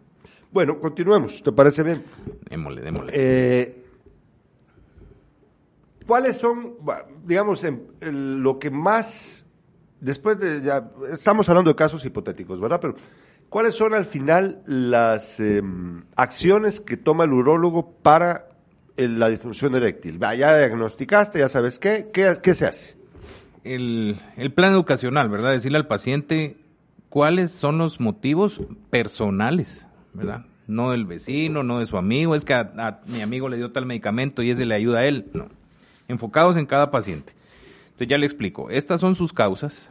[0.52, 2.04] Bueno, continuemos, ¿te parece bien?
[2.50, 3.12] Démosle, démosle.
[3.14, 3.84] Eh,
[6.06, 6.74] ¿Cuáles son,
[7.24, 7.64] digamos,
[8.00, 9.46] lo que más,
[10.00, 12.80] después de, ya, estamos hablando de casos hipotéticos, ¿verdad?
[12.82, 12.96] Pero,
[13.48, 18.48] ¿cuáles son al final las em, acciones que toma el urólogo para
[18.96, 20.18] la disfunción eréctil?
[20.18, 22.99] Ya diagnosticaste, ya sabes qué, qué, qué se hace
[23.64, 25.52] el, el plan educacional, ¿verdad?
[25.52, 26.56] Decirle al paciente
[27.10, 30.46] cuáles son los motivos personales, ¿verdad?
[30.66, 33.86] No del vecino, no de su amigo, es que a, mi amigo le dio tal
[33.86, 35.26] medicamento y ese le ayuda a él.
[35.34, 35.48] No.
[36.08, 37.32] enfocados en cada paciente.
[37.86, 39.90] Entonces ya le explico, estas son sus causas,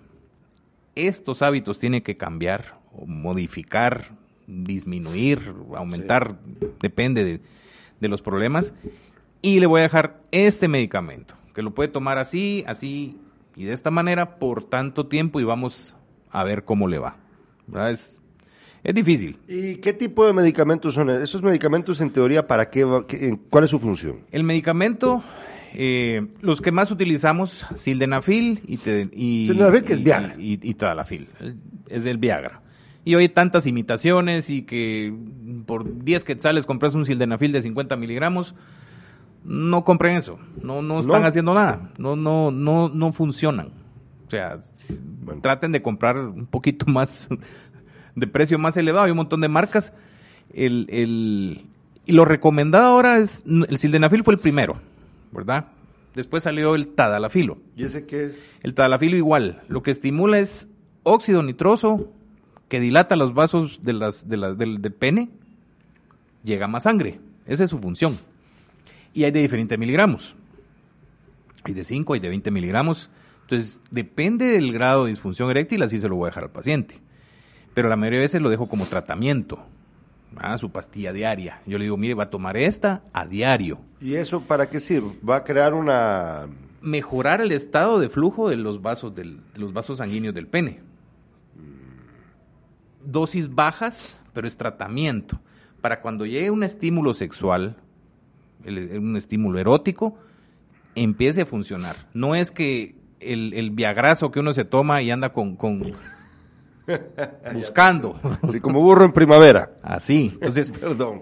[0.95, 4.11] estos hábitos tienen que cambiar o modificar,
[4.47, 6.39] disminuir, aumentar,
[6.81, 7.41] depende de,
[7.99, 8.73] de los problemas,
[9.41, 13.17] y le voy a dejar este medicamento, que lo puede tomar así, así
[13.55, 15.95] y de esta manera por tanto tiempo y vamos
[16.31, 17.17] a ver cómo le va.
[17.89, 18.19] Es,
[18.83, 19.37] es difícil.
[19.47, 23.79] ¿Y qué tipo de medicamentos son esos medicamentos en teoría para qué, cuál es su
[23.79, 24.21] función?
[24.31, 25.23] El medicamento
[25.73, 28.75] eh, los que más utilizamos, sildenafil y,
[29.13, 30.35] y, sildenafil, que es Viagra.
[30.37, 31.27] Y, y, tadalafil,
[31.89, 32.61] es el Viagra.
[33.05, 35.13] Y hoy hay tantas imitaciones y que
[35.65, 38.55] por 10 quetzales compras un sildenafil de 50 miligramos,
[39.43, 43.71] no compren eso, no, no están haciendo nada, no, no, no, no funcionan.
[44.27, 44.61] O sea,
[45.41, 47.27] traten de comprar un poquito más
[48.15, 49.93] de precio más elevado, hay un montón de marcas.
[50.53, 51.65] El, el,
[52.05, 54.77] y lo recomendado ahora es, el sildenafil fue el primero,
[55.31, 55.67] ¿verdad?
[56.15, 57.57] Después salió el tadalafilo.
[57.75, 58.43] ¿Y ese qué es?
[58.61, 60.67] El tadalafilo igual, lo que estimula es
[61.03, 62.11] óxido nitroso
[62.67, 65.29] que dilata los vasos de las, de del, del pene,
[66.43, 67.19] llega más sangre.
[67.45, 68.19] Esa es su función.
[69.13, 70.35] Y hay de diferentes miligramos.
[71.63, 73.09] Hay de 5, hay de 20 miligramos.
[73.41, 77.01] Entonces, depende del grado de disfunción eréctil, así se lo voy a dejar al paciente.
[77.73, 79.59] Pero la mayoría de veces lo dejo como tratamiento.
[80.37, 81.61] Ah, su pastilla diaria.
[81.65, 83.79] Yo le digo, mire, va a tomar esta a diario.
[83.99, 85.13] ¿Y eso para qué sirve?
[85.27, 86.47] ¿Va a crear una...?
[86.81, 90.79] Mejorar el estado de flujo de los vasos, del, de los vasos sanguíneos del pene.
[93.03, 95.39] Dosis bajas, pero es tratamiento.
[95.81, 97.75] Para cuando llegue un estímulo sexual,
[98.65, 100.17] un estímulo erótico,
[100.95, 101.95] empiece a funcionar.
[102.13, 105.83] No es que el, el viagrazo que uno se toma y anda con, con
[107.53, 108.19] buscando.
[108.41, 109.71] Así como burro en primavera.
[109.81, 110.31] Así.
[110.33, 111.21] Entonces, Perdón.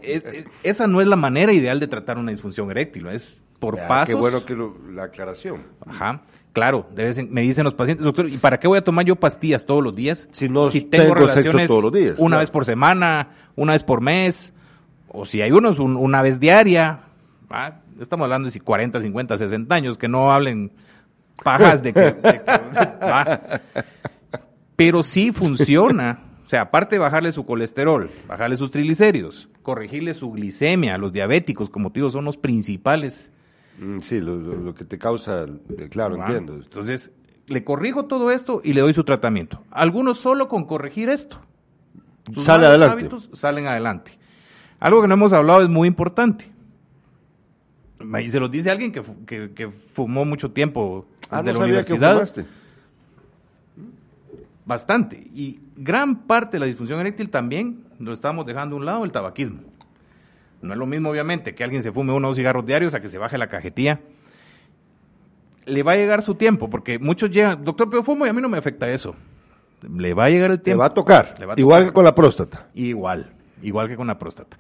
[0.63, 4.15] esa no es la manera ideal de tratar una disfunción eréctil, es por pasos.
[4.15, 4.56] Qué bueno que
[4.93, 5.63] la aclaración.
[5.86, 6.21] Ajá.
[6.54, 6.88] Claro,
[7.30, 9.93] me dicen los pacientes, doctor, ¿y para qué voy a tomar yo pastillas todos los
[9.93, 10.28] días?
[10.32, 14.02] Si no si tengo, relaciones todos los días, una vez por semana, una vez por
[14.02, 14.54] mes,
[15.08, 17.06] o si hay unos una vez diaria,
[17.99, 20.71] estamos hablando de si 40, 50, 60 años, que no hablen
[21.43, 22.15] pajas de que...
[24.75, 26.19] Pero sí funciona.
[26.45, 31.69] O sea, aparte de bajarle su colesterol, bajarle sus triglicéridos, corregirle su glicemia, los diabéticos,
[31.69, 33.31] como digo, son los principales.
[33.79, 36.53] Mm, sí, lo, que te causa, eh, claro, entiendo.
[36.55, 37.12] Entonces,
[37.47, 39.63] le corrijo todo esto y le doy su tratamiento.
[39.71, 41.41] Algunos solo con corregir esto.
[42.38, 42.93] Sale adelante.
[42.93, 44.17] hábitos salen adelante.
[44.79, 46.51] Algo que no hemos hablado es muy importante.
[47.99, 52.31] Y se lo dice alguien que, que, fumó mucho tiempo ah, la universidad.
[52.31, 52.45] Que
[54.67, 55.15] bastante.
[55.33, 59.12] Y gran parte de la disfunción eréctil también lo estamos dejando a un lado el
[59.12, 59.62] tabaquismo.
[60.62, 62.99] No es lo mismo, obviamente, que alguien se fume uno o dos cigarros diarios a
[62.99, 63.99] que se baje la cajetilla.
[65.65, 68.41] Le va a llegar su tiempo, porque muchos llegan, doctor, pero fumo y a mí
[68.41, 69.15] no me afecta eso.
[69.81, 70.77] Le va a llegar el tiempo.
[70.77, 72.67] Le va a tocar, igual que con la próstata.
[72.73, 73.31] Igual,
[73.62, 74.57] igual que con la próstata.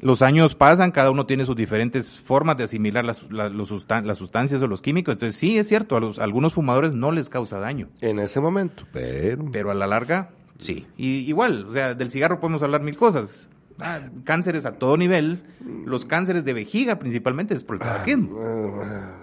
[0.00, 4.66] Los años pasan, cada uno tiene sus diferentes formas de asimilar las, las sustancias o
[4.66, 5.12] los químicos.
[5.12, 7.88] Entonces, sí, es cierto, a, los, algunos fumadores no les causa daño.
[8.00, 9.48] En ese momento, pero...
[9.52, 10.86] Pero a la larga, sí.
[10.96, 13.48] Y igual, o sea, del cigarro podemos hablar mil cosas.
[13.78, 15.42] Ah, cánceres a todo nivel,
[15.86, 18.38] los cánceres de vejiga principalmente es por el tabaquismo.
[18.82, 19.22] Ah,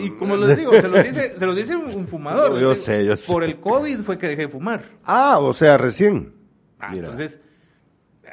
[0.00, 2.58] y como les digo, se lo dice, se dice un, fumador.
[2.58, 3.30] yo sé, yo sé.
[3.30, 4.84] Por el COVID fue que dejé de fumar.
[5.04, 6.32] Ah, o sea, recién.
[6.78, 7.40] Ah, entonces,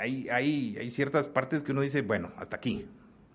[0.03, 2.85] hay, hay, hay ciertas partes que uno dice, bueno, hasta aquí.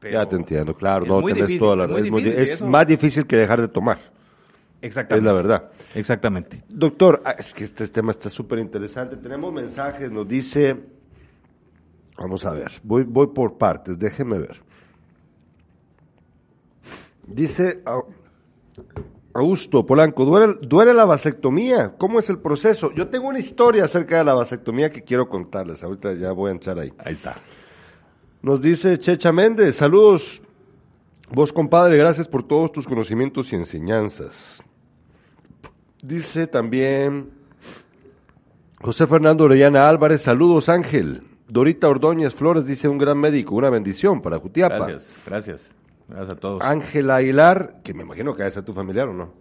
[0.02, 3.68] ya te entiendo, claro, no tenés toda la Es, es más difícil que dejar de
[3.68, 3.98] tomar.
[4.83, 5.26] Exactamente.
[5.26, 5.70] Es la verdad.
[5.94, 6.62] Exactamente.
[6.68, 9.16] Doctor, ah, es que este tema está súper interesante.
[9.16, 10.76] Tenemos mensajes, nos dice,
[12.18, 14.61] vamos a ver, voy, voy por partes, déjeme ver.
[17.26, 18.02] Dice, ah,
[19.35, 20.25] Augusto Polanco,
[20.61, 21.95] ¿duele, la vasectomía?
[21.97, 22.93] ¿Cómo es el proceso?
[22.95, 25.83] Yo tengo una historia acerca de la vasectomía que quiero contarles.
[25.85, 26.93] Ahorita ya voy a entrar ahí.
[26.99, 27.37] Ahí está.
[28.43, 30.43] Nos dice Checha Méndez, saludos.
[31.31, 34.62] Vos, compadre, gracias por todos tus conocimientos y enseñanzas.
[36.03, 37.31] Dice también
[38.81, 41.23] José Fernando Orellana Álvarez, saludos Ángel.
[41.49, 44.79] Dorita Ordóñez Flores dice un gran médico, una bendición para Jutiapa.
[44.79, 45.78] Gracias, gracias.
[46.09, 46.62] Gracias a todos.
[46.62, 49.35] Ángela Aguilar, que me imagino que es tu familiar o no.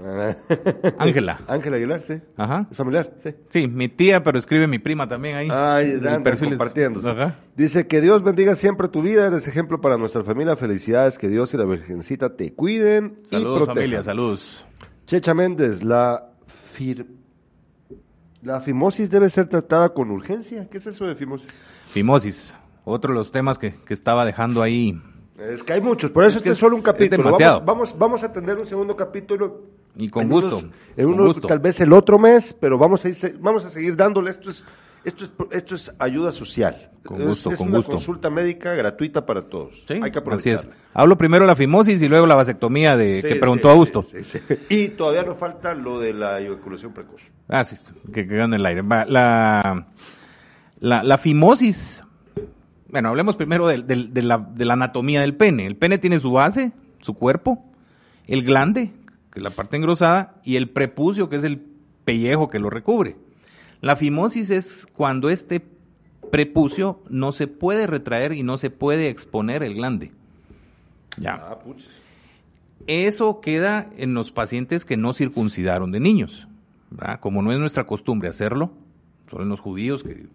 [0.98, 1.40] Ángela.
[1.46, 2.14] Ángela Aguilar, sí.
[2.36, 2.66] Ajá.
[2.70, 3.12] ¿Es familiar?
[3.18, 3.34] Sí.
[3.48, 5.48] Sí, mi tía, pero escribe mi prima también ahí.
[5.50, 6.00] Ay,
[6.40, 7.14] compartiéndose.
[7.56, 10.56] Dice que Dios bendiga siempre tu vida, eres ejemplo para nuestra familia.
[10.56, 13.74] Felicidades, que Dios y la Virgencita te cuiden saludos, y protejan.
[13.74, 14.66] familia, saludos.
[15.06, 16.30] Checha Méndez, la
[16.72, 17.06] fir...
[18.42, 20.66] ¿La fimosis debe ser tratada con urgencia?
[20.70, 21.50] ¿Qué es eso de fimosis?
[21.92, 24.98] Fimosis, otro de los temas que, que estaba dejando ahí
[25.48, 27.24] Es que hay muchos, por eso este es solo un capítulo.
[27.32, 29.62] Vamos, vamos, vamos, a tener un segundo capítulo.
[29.96, 30.60] Y con gusto.
[30.96, 34.30] en uno, tal vez el otro mes, pero vamos a, ir, vamos a seguir dándole.
[34.30, 34.62] Esto es,
[35.02, 36.90] esto es, esto es ayuda social.
[37.04, 39.82] Con gusto, es, con una consulta médica gratuita para todos.
[39.88, 40.74] Sí, Hay que aprovecharla.
[40.92, 44.04] Hablo primero de la fimosis y luego la vasectomía de que preguntó Augusto.
[44.68, 47.22] Y todavía nos falta lo de la eyaculación precoz.
[47.48, 47.76] Ah, sí,
[48.12, 48.82] que quedó en el aire.
[48.82, 49.86] La,
[50.78, 52.02] la, la fimosis
[52.90, 55.66] bueno, hablemos primero de, la, anatomía del pene.
[55.66, 57.64] El pene tiene su base, su cuerpo,
[58.26, 58.92] el glande,
[59.32, 61.62] que es la parte engrosada, y el prepucio, que es el
[62.04, 63.16] pellejo que lo recubre.
[63.80, 65.62] La fimosis es cuando este
[66.30, 70.12] prepucio no se puede retraer y no se puede exponer el glande.
[71.16, 71.34] Ya.
[71.34, 71.58] Ah,
[72.86, 76.46] Eso queda en los pacientes que no circuncidaron de niños.
[77.20, 78.72] Como no es nuestra costumbre hacerlo,
[79.30, 80.26] solo en los judíos que,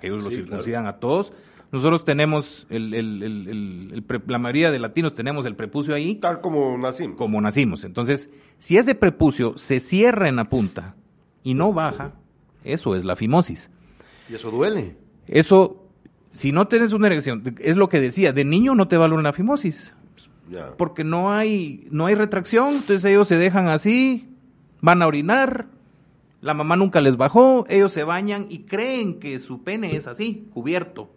[0.00, 1.32] que ellos lo circuncidan a todos,
[1.70, 6.14] nosotros tenemos, el, el, el, la mayoría de latinos tenemos el prepucio ahí.
[6.14, 7.18] Tal como nacimos.
[7.18, 7.84] Como nacimos.
[7.84, 10.94] Entonces, si ese prepucio se cierra en la punta
[11.42, 12.14] y no baja,
[12.64, 13.70] eso es la fimosis.
[14.30, 14.96] ¿Y eso duele?
[15.26, 15.84] Eso,
[16.30, 19.12] si no tienes una erección, es lo que decía, de niño no te va a
[19.12, 19.94] una fimosis.
[20.78, 24.30] Porque no hay, no hay retracción, entonces ellos se dejan así,
[24.80, 25.66] van a orinar,
[26.40, 30.48] la mamá nunca les bajó, ellos se bañan y creen que su pene es así,
[30.54, 31.10] cubierto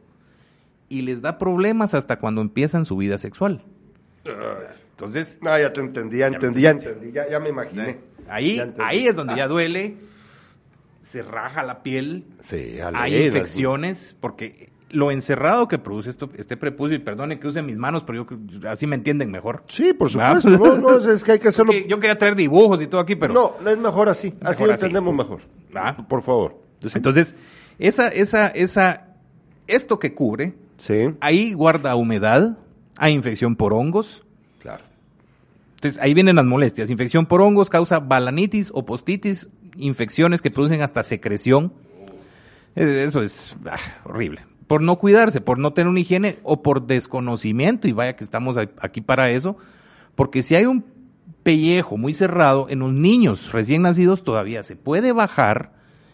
[0.91, 3.63] y les da problemas hasta cuando empiezan su vida sexual.
[4.91, 5.39] Entonces.
[5.41, 7.97] No, ya te entendí, ya, entendí, ya entendí, ya, me imaginé.
[8.27, 9.95] Ahí, ahí es donde ya duele,
[11.01, 16.97] se raja la piel, sí, hay infecciones, porque lo encerrado que produce esto, este prepucio,
[16.97, 19.63] y perdone que use mis manos, pero yo, así me entienden mejor.
[19.67, 20.49] Sí, por supuesto.
[20.57, 21.71] No, no, es que hay que hacerlo.
[21.87, 23.33] yo quería traer dibujos y todo aquí, pero.
[23.33, 24.33] No, es mejor así.
[24.41, 25.39] así lo entendemos mejor.
[25.73, 25.95] ¿Ah?
[26.07, 26.57] Por favor.
[26.93, 27.35] Entonces,
[27.79, 29.07] esa, esa, esa,
[29.67, 30.53] esto que cubre
[31.19, 32.57] Ahí guarda humedad,
[32.97, 34.23] hay infección por hongos.
[34.59, 34.83] Claro.
[35.75, 36.89] Entonces ahí vienen las molestias.
[36.89, 41.73] Infección por hongos causa balanitis o postitis, infecciones que producen hasta secreción.
[42.75, 44.45] Eh, eso es ah, horrible.
[44.67, 48.57] Por no cuidarse, por no tener una higiene o por desconocimiento, y vaya que estamos
[48.57, 49.57] aquí para eso,
[50.15, 50.85] porque si hay un
[51.43, 55.71] pellejo muy cerrado en los niños recién nacidos todavía se puede bajar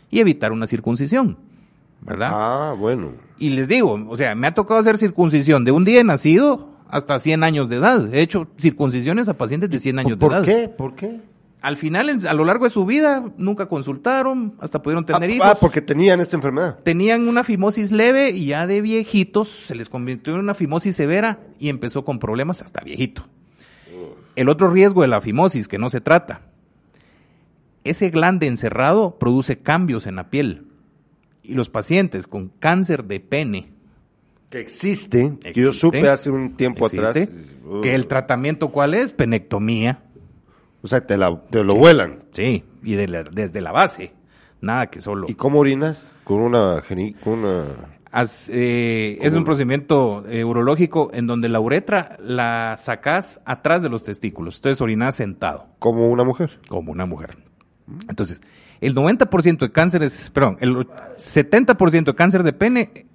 [0.09, 1.37] y evitar una circuncisión.
[2.07, 2.29] ¿Verdad?
[2.31, 3.11] Ah, bueno.
[3.37, 6.69] Y les digo, o sea, me ha tocado hacer circuncisión de un día de nacido
[6.89, 8.13] hasta 100 años de edad.
[8.13, 10.37] He hecho circuncisiones a pacientes de 100 años de edad.
[10.37, 10.69] ¿Por qué?
[10.69, 11.19] ¿Por qué?
[11.61, 15.47] Al final, a lo largo de su vida, nunca consultaron, hasta pudieron tener ah, hijos.
[15.49, 16.79] Ah, porque tenían esta enfermedad.
[16.83, 21.39] Tenían una fimosis leve y ya de viejitos se les convirtió en una fimosis severa
[21.59, 23.25] y empezó con problemas hasta viejito.
[24.35, 26.41] El otro riesgo de la fimosis, que no se trata,
[27.83, 30.66] ese glande encerrado produce cambios en la piel
[31.47, 33.69] y los pacientes con cáncer de pene.
[34.49, 37.13] Que existe, que yo supe hace un tiempo atrás.
[37.83, 39.11] Que el tratamiento, ¿cuál es?
[39.11, 40.03] Penectomía.
[40.81, 42.23] O sea, te, la, te lo vuelan.
[42.31, 44.13] Sí, y desde la base.
[44.61, 45.27] Nada que solo.
[45.29, 46.15] ¿Y cómo orinas?
[46.23, 46.81] Con una.
[47.23, 47.65] Con una...
[48.49, 54.03] Eh, es un procedimiento eh, urológico en donde la uretra la sacas atrás de los
[54.03, 54.55] testículos.
[54.55, 55.67] Entonces orinas sentado.
[55.79, 56.57] ¿Como una mujer?
[56.67, 57.37] Como una mujer.
[58.09, 58.41] Entonces,
[58.81, 63.05] el 90% de cánceres, perdón, el 70% de cáncer de pene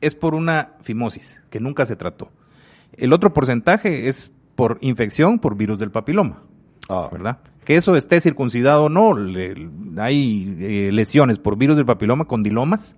[0.00, 2.30] es por una fimosis, que nunca se trató.
[2.92, 6.42] El otro porcentaje es por infección por virus del papiloma.
[6.88, 7.08] Ah.
[7.12, 7.38] ¿Verdad?
[7.64, 9.14] Que eso esté circuncidado o no,
[10.00, 12.96] hay eh, lesiones por virus del papiloma, condilomas.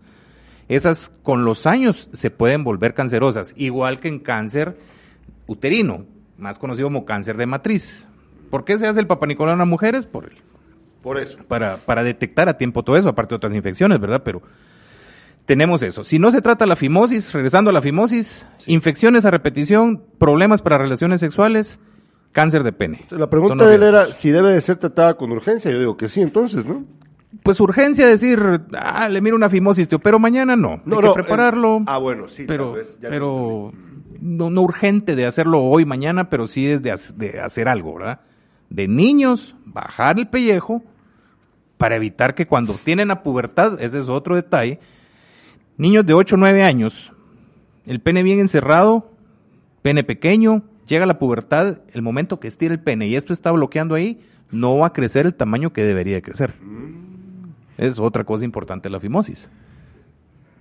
[0.68, 4.78] Esas con los años se pueden volver cancerosas, igual que en cáncer
[5.48, 6.04] uterino,
[6.38, 8.06] más conocido como cáncer de matriz.
[8.50, 10.06] ¿Por qué se hace el papanicolón a mujeres?
[10.06, 10.36] Por el
[11.02, 11.38] por eso.
[11.48, 14.22] Para, para detectar a tiempo todo eso, aparte de otras infecciones, ¿verdad?
[14.24, 14.42] Pero
[15.46, 16.04] tenemos eso.
[16.04, 20.78] Si no se trata la fimosis, regresando a la fimosis, infecciones a repetición, problemas para
[20.78, 21.80] relaciones sexuales,
[22.32, 23.06] cáncer de pene.
[23.10, 25.70] La pregunta de él era si debe de ser tratada con urgencia.
[25.70, 26.84] Yo digo que sí, entonces, ¿no?
[27.42, 28.40] Pues urgencia decir,
[28.76, 30.82] ah, le miro una fimosis, tío, pero mañana no.
[30.84, 31.80] no Hay que prepararlo.
[31.86, 33.72] ah, bueno, sí, pero, pero
[34.20, 38.20] no, no, urgente de hacerlo hoy, mañana, pero sí es de, de hacer algo, ¿verdad?
[38.68, 40.82] De niños, bajar el pellejo,
[41.80, 44.78] para evitar que cuando tienen la pubertad, ese es otro detalle,
[45.78, 47.10] niños de 8 o 9 años,
[47.86, 49.10] el pene bien encerrado,
[49.80, 53.94] pene pequeño, llega la pubertad, el momento que estira el pene y esto está bloqueando
[53.94, 56.54] ahí, no va a crecer el tamaño que debería crecer.
[56.60, 57.48] Mm.
[57.78, 59.48] Es otra cosa importante la fimosis.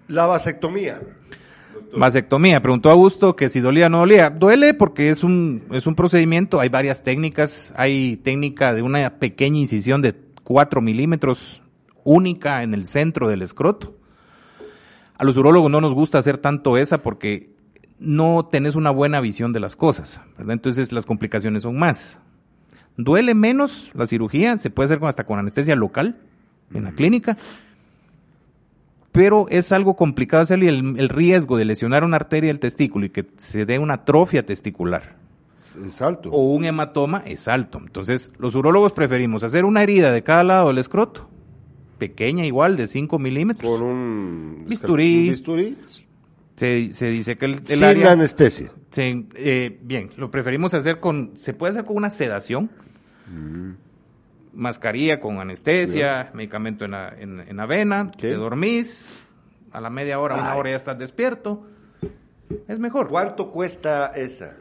[0.08, 1.02] La vasectomía.
[1.98, 4.30] Vasectomía, preguntó Augusto que si dolía o no dolía.
[4.30, 9.58] Duele porque es un, es un procedimiento, hay varias técnicas, hay técnica de una pequeña
[9.58, 10.14] incisión de
[10.50, 11.62] 4 milímetros,
[12.04, 13.93] única en el centro del escroto.
[15.16, 17.52] A los urólogos no nos gusta hacer tanto esa porque
[18.00, 20.54] no tenés una buena visión de las cosas, ¿verdad?
[20.54, 22.18] Entonces las complicaciones son más.
[22.97, 26.18] Duele menos la cirugía, se puede hacer hasta con anestesia local
[26.74, 27.38] en la clínica,
[29.12, 33.12] pero es algo complicado hacerlo y el, riesgo de lesionar una arteria del testículo y
[33.12, 35.16] que se dé una atrofia testicular
[35.76, 36.30] es alto.
[36.32, 37.80] O un hematoma es alto.
[37.80, 41.30] Entonces, los urólogos preferimos hacer una herida de cada lado del escroto,
[41.98, 43.72] pequeña igual, de 5 milímetros.
[43.72, 45.30] Con un bisturí.
[45.30, 45.78] bisturí.
[46.56, 48.72] Se, dice que el, Sin anestesia.
[48.98, 52.70] Eh, bien, lo preferimos hacer con, se puede hacer con una sedación.
[53.28, 53.72] Mm.
[54.54, 59.08] Mascarilla con anestesia, medicamento en la, en, la vena, te dormís,
[59.72, 61.66] a la media hora, una hora ya estás despierto.
[62.68, 63.08] Es mejor.
[63.08, 64.56] ¿Cuánto cuesta esa?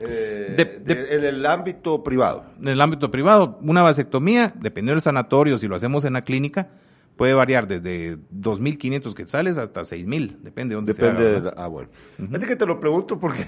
[0.00, 2.44] Eh, en el ámbito privado.
[2.58, 6.68] En el ámbito privado, una vasectomía, dependiendo del sanatorio, si lo hacemos en la clínica,
[7.16, 11.88] puede variar desde 2.500 quetzales hasta 6.000, depende de dónde depende de Ah, bueno.
[12.16, 13.46] Fíjate que te lo pregunto porque...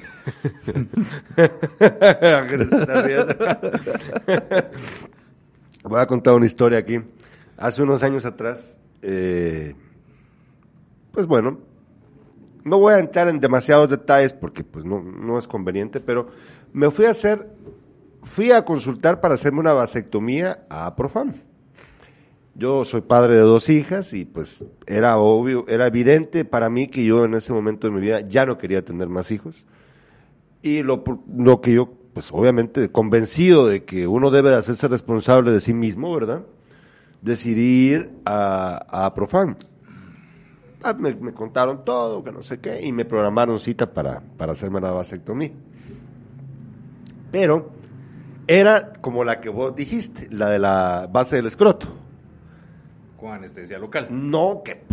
[5.82, 7.00] Voy a contar una historia aquí.
[7.56, 9.74] Hace unos años atrás, eh,
[11.12, 11.58] pues bueno,
[12.64, 16.28] no voy a entrar en demasiados detalles porque pues no, no es conveniente, pero
[16.72, 17.46] me fui a hacer,
[18.22, 21.34] fui a consultar para hacerme una vasectomía a Profam.
[22.56, 27.04] Yo soy padre de dos hijas y pues era obvio, era evidente para mí que
[27.04, 29.66] yo en ese momento de mi vida ya no quería tener más hijos.
[30.62, 31.04] Y lo,
[31.36, 35.74] lo que yo, pues obviamente convencido de que uno debe de hacerse responsable de sí
[35.74, 36.44] mismo, ¿verdad?
[37.20, 39.56] Decidí ir a, a Profam
[40.86, 44.82] Ah, me, contaron todo, que no sé qué, y me programaron cita para, para hacerme
[44.82, 45.50] la vasectomía.
[47.32, 47.70] Pero
[48.46, 51.88] era como la que vos dijiste, la de la base del escroto.
[53.16, 54.08] Con anestesia local.
[54.10, 54.84] No, que.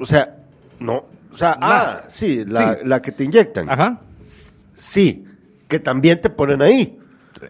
[0.00, 0.38] O sea,
[0.80, 1.04] no.
[1.30, 3.70] O sea, ah, sí la, la que te inyectan.
[3.70, 4.00] Ajá.
[4.72, 5.24] Sí,
[5.68, 6.98] que también te ponen ahí.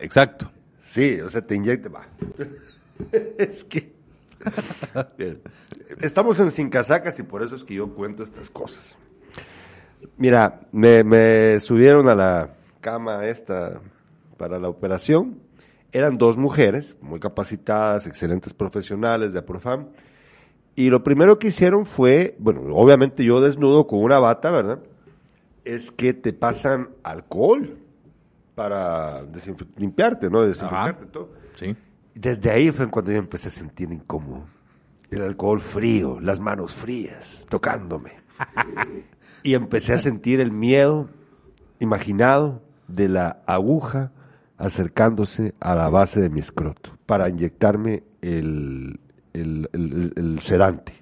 [0.01, 0.51] Exacto.
[0.83, 1.93] Sí, o sea, te inyectan.
[3.39, 3.96] es que
[6.01, 8.99] Estamos en Sin Casacas y por eso es que yo cuento estas cosas.
[10.17, 13.81] Mira, me, subieron a la cama esta
[14.37, 15.41] para la operación.
[15.93, 19.89] Eran dos mujeres, muy capacitadas, excelentes profesionales de Aprofam.
[20.75, 24.81] Y lo primero que hicieron fue, bueno, obviamente yo desnudo con una bata, ¿verdad?
[25.65, 27.79] Es que te pasan alcohol
[28.55, 29.23] para
[29.77, 30.43] limpiarte, ¿no?
[30.43, 31.31] Desinfectarte todo.
[31.59, 31.75] Sí.
[32.17, 34.47] Desde ahí fue cuando yo empecé a sentir incómodo.
[35.11, 38.13] El alcohol frío, las manos frías, tocándome.
[39.43, 41.11] y empecé a sentir el miedo
[41.79, 44.13] imaginado de la aguja
[44.57, 48.99] acercándose a la base de mi escroto para inyectarme el,
[50.41, 50.95] sedante.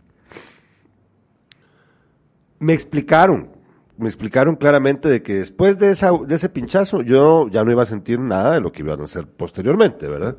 [2.59, 3.51] Me explicaron,
[3.97, 7.85] me explicaron claramente de que después de, esa, de ese pinchazo yo ya no iba
[7.85, 10.37] a sentir nada de lo que iban a hacer posteriormente, ¿verdad?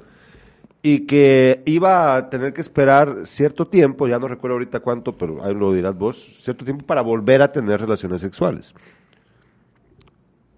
[0.87, 5.43] Y que iba a tener que esperar cierto tiempo, ya no recuerdo ahorita cuánto, pero
[5.43, 8.71] ahí lo dirás vos, cierto tiempo para volver a tener relaciones sexuales.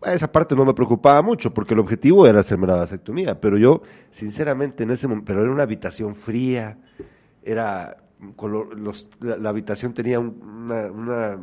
[0.04, 3.84] Esa parte no me preocupaba mucho porque el objetivo era hacerme la vasectomía, pero yo,
[4.12, 6.78] sinceramente, en ese momento, pero era una habitación fría,
[7.42, 7.96] era,
[8.76, 11.38] los, la, habitación tenía una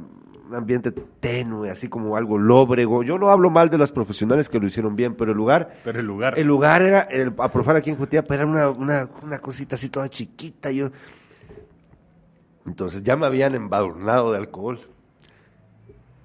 [0.47, 3.03] un ambiente tenue, así como algo lóbrego.
[3.03, 5.77] Yo no hablo mal de las profesionales que lo hicieron bien, pero el lugar...
[5.85, 6.39] Pero el lugar...
[6.39, 9.89] El lugar era, el, a profar aquí en Jutiapa, era una, una, una cosita así
[9.89, 10.71] toda chiquita.
[10.71, 10.91] Yo...
[12.67, 14.81] Entonces ya me habían embadurnado de alcohol.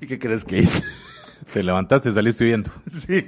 [0.02, 0.84] ¿Y qué crees que hice?
[1.54, 2.72] Te levantaste y saliste viendo.
[2.88, 3.26] Sí.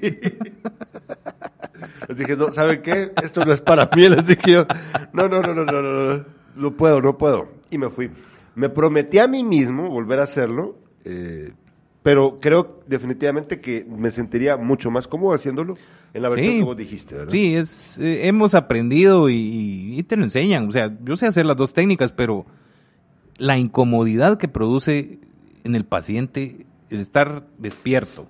[2.08, 3.12] Les dije, no, ¿saben qué?
[3.24, 4.08] Esto no es para mí.
[4.08, 4.66] Les dije yo,
[5.14, 6.26] no, no, no, no, no, no, no,
[6.56, 7.48] no puedo, no puedo.
[7.72, 8.12] Y me fui.
[8.54, 11.52] Me prometí a mí mismo volver a hacerlo eh,
[12.04, 15.78] pero creo definitivamente que me sentiría mucho más cómodo haciéndolo
[16.14, 17.32] en la versión que vos dijiste, ¿verdad?
[17.32, 20.68] Sí, es, eh, hemos aprendido y, te lo enseñan.
[20.68, 22.46] O sea, yo sé hacer las dos técnicas, pero
[23.38, 25.20] la incomodidad que produce
[25.64, 28.28] en el paciente el estar despierto,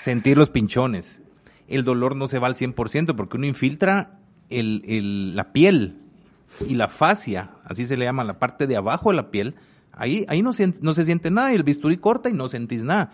[0.00, 1.20] sentir los pinchones,
[1.68, 4.18] el dolor no se va al 100% porque uno infiltra
[4.48, 5.98] el, el, la piel
[6.66, 9.54] y la fascia, así se le llama, la parte de abajo de la piel,
[9.92, 12.84] Ahí, ahí no, se, no se siente nada y el bisturí corta y no sentís
[12.84, 13.12] nada.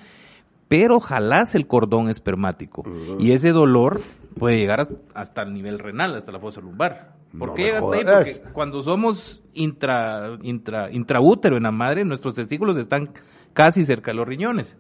[0.69, 2.85] Pero jalás el cordón espermático
[3.21, 4.01] y ese dolor
[4.39, 7.15] puede llegar hasta el nivel renal, hasta la fosa lumbar.
[7.39, 8.05] ¿Por qué llega hasta ahí?
[8.35, 13.11] Porque cuando somos intra, intra, intraútero en la madre, nuestros testículos están
[13.53, 14.77] casi cerca de los riñones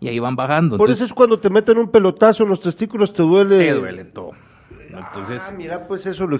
[0.00, 0.76] y ahí van bajando.
[0.76, 3.58] Por eso es cuando te meten un pelotazo en los testículos, te duele.
[3.58, 4.32] Te duele todo.
[4.88, 6.38] Entonces, ah, mira, pues eso lo.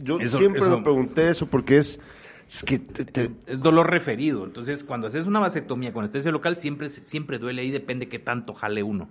[0.00, 2.00] Yo siempre me pregunté eso porque es
[2.54, 2.80] Es que
[3.46, 4.44] es dolor referido.
[4.44, 8.54] Entonces, cuando haces una vasectomía con anestesia local, siempre, siempre duele ahí, depende qué tanto
[8.54, 9.08] jale uno.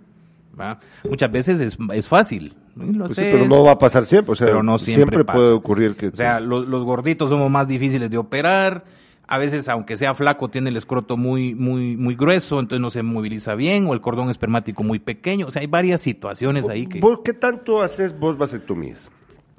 [1.03, 2.55] Muchas veces es, es fácil.
[2.75, 4.31] Pues pero no va a pasar siempre.
[4.31, 6.07] O sea, pero no siempre, puede ocurrir que.
[6.07, 8.83] O sea, los, los gorditos somos más difíciles de operar
[9.27, 13.03] a veces aunque sea flaco tiene el escroto muy muy muy grueso, entonces no se
[13.03, 16.99] moviliza bien o el cordón espermático muy pequeño, o sea, hay varias situaciones ahí que
[16.99, 19.09] ¿Por qué tanto haces vos vasectomías?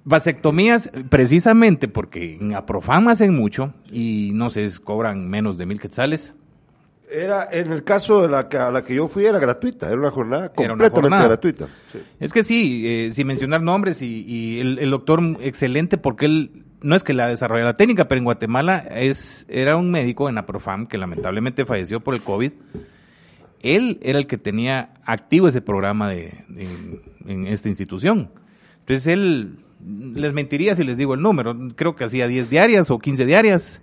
[0.04, 6.34] Vasectomías, precisamente porque en Aprofam hacen mucho y no sé, cobran menos de mil quetzales.
[7.10, 9.96] Era, en el caso de la que, a la que yo fui era gratuita, era
[9.96, 11.68] una jornada completamente gratuita.
[12.18, 16.96] Es que sí, eh, sin mencionar nombres y, el, el, doctor excelente porque él no
[16.96, 20.86] es que la desarrolle la técnica, pero en Guatemala es, era un médico en Aprofam
[20.86, 22.52] que lamentablemente falleció por el COVID.
[23.60, 26.44] Él era el que tenía activo ese programa de,
[27.26, 28.30] en esta institución.
[28.80, 32.98] Entonces él, les mentiría si les digo el número, creo que hacía 10 diarias o
[32.98, 33.80] 15 diarias.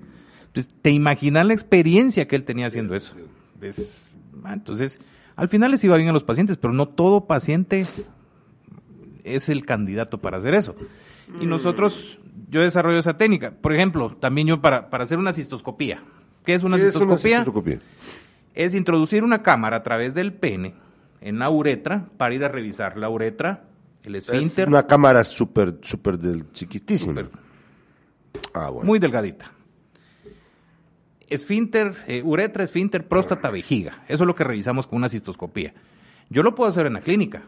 [0.47, 3.13] Entonces, te imaginas la experiencia que él tenía haciendo eso.
[4.43, 4.99] Ah, entonces,
[5.35, 7.85] al final les iba bien a los pacientes, pero no todo paciente
[9.23, 10.75] es el candidato para hacer eso.
[11.39, 12.17] Y nosotros
[12.49, 13.51] yo desarrollo esa técnica.
[13.51, 16.03] Por ejemplo, también yo para, para hacer una cistoscopía.
[16.45, 17.45] ¿Qué es una, cistoscopía?
[18.53, 20.73] es introducir una cámara a través del pene
[21.21, 23.63] en la uretra para ir a revisar la uretra,
[24.03, 24.65] el esfínter.
[24.65, 27.29] Es una cámara súper, súper del chiquitísima.
[28.53, 28.87] Ah, bueno.
[28.87, 29.51] Muy delgadita.
[31.27, 34.03] Esfínter, eh, uretra, esfínter, próstata, vejiga.
[34.07, 35.73] Eso es lo que revisamos con una cistoscopía.
[36.29, 37.43] Yo lo puedo hacer en la clínica.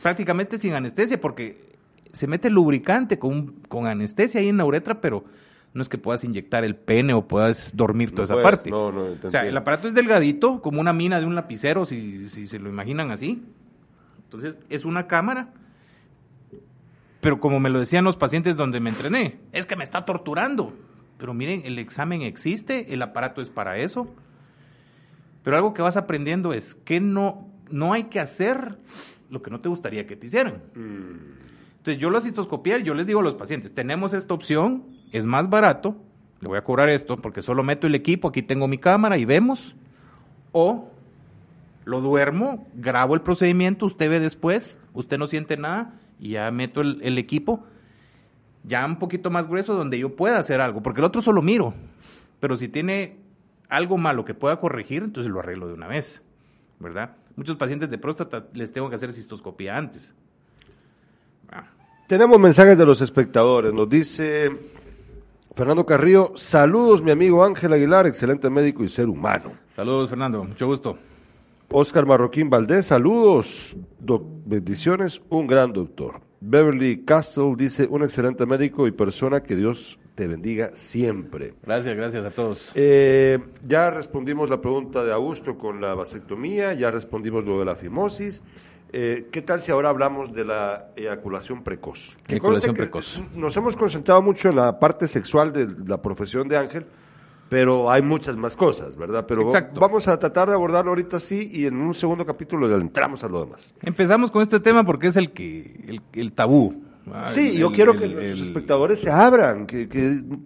[0.00, 1.72] Prácticamente sin anestesia, porque
[2.12, 5.24] se mete lubricante con, con anestesia ahí en la uretra, pero
[5.74, 8.70] no es que puedas inyectar el pene o puedas dormir toda esa parte.
[8.70, 12.28] No, no, o sea, el aparato es delgadito, como una mina de un lapicero, si,
[12.28, 13.42] si se lo imaginan así.
[14.32, 15.48] Entonces, es una cámara.
[17.20, 20.72] Pero como me lo decían los pacientes donde me entrené, es que me está torturando.
[21.18, 24.08] Pero miren, el examen existe, el aparato es para eso.
[25.44, 28.78] Pero algo que vas aprendiendo es que no, no hay que hacer
[29.30, 30.62] lo que no te gustaría que te hicieran.
[30.74, 31.42] Mm.
[31.78, 35.50] Entonces yo lo cistoscopiar, yo les digo a los pacientes, tenemos esta opción, es más
[35.50, 35.96] barato,
[36.40, 39.24] le voy a cobrar esto porque solo meto el equipo, aquí tengo mi cámara y
[39.24, 39.74] vemos,
[40.52, 40.92] o
[41.84, 46.80] lo duermo, grabo el procedimiento, usted ve después, usted no siente nada y ya meto
[46.80, 47.64] el, el equipo
[48.64, 51.74] ya un poquito más grueso donde yo pueda hacer algo, porque el otro solo miro,
[52.40, 53.16] pero si tiene
[53.68, 56.22] algo malo que pueda corregir, entonces lo arreglo de una vez,
[56.78, 57.16] ¿verdad?
[57.36, 60.12] Muchos pacientes de próstata les tengo que hacer cistoscopía antes.
[62.06, 63.72] Tenemos mensajes de los espectadores.
[63.72, 64.50] Nos dice
[65.54, 69.52] Fernando Carrillo, saludos mi amigo Ángel Aguilar, excelente médico y ser humano.
[69.74, 70.98] Saludos Fernando, mucho gusto.
[71.74, 73.74] Oscar Marroquín Valdés, saludos,
[74.44, 76.20] bendiciones, un gran doctor.
[76.40, 81.54] Beverly Castle dice, un excelente médico y persona, que Dios te bendiga siempre.
[81.62, 82.72] Gracias, gracias a todos.
[82.74, 87.74] Eh, ya respondimos la pregunta de Augusto con la vasectomía, ya respondimos lo de la
[87.74, 88.42] fimosis.
[88.92, 92.18] Eh, ¿Qué tal si ahora hablamos de la eyaculación precoz?
[92.28, 93.22] Eyaculación precoz.
[93.34, 96.84] Nos hemos concentrado mucho en la parte sexual de la profesión de Ángel,
[97.52, 99.26] pero hay muchas más cosas, ¿verdad?
[99.28, 103.22] Pero vamos a tratar de abordarlo ahorita sí y en un segundo capítulo le entramos
[103.24, 103.74] a lo demás.
[103.82, 106.82] Empezamos con este tema porque es el que el, tabú.
[107.26, 109.86] Sí, yo quiero que los espectadores se abran, que,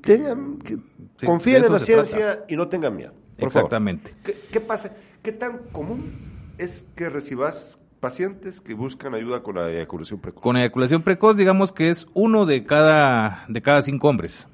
[0.03, 0.79] tengan, que
[1.25, 3.13] confíen en la ciencia y no tengan miedo.
[3.39, 4.13] Exactamente.
[4.51, 4.93] ¿Qué pasa?
[5.23, 6.13] ¿Qué tan común
[6.59, 10.43] es que recibas pacientes que buscan ayuda con la eyaculación precoz.
[10.43, 14.49] Con eyaculación precoz, digamos que es uno de cada, de cada cinco hombres.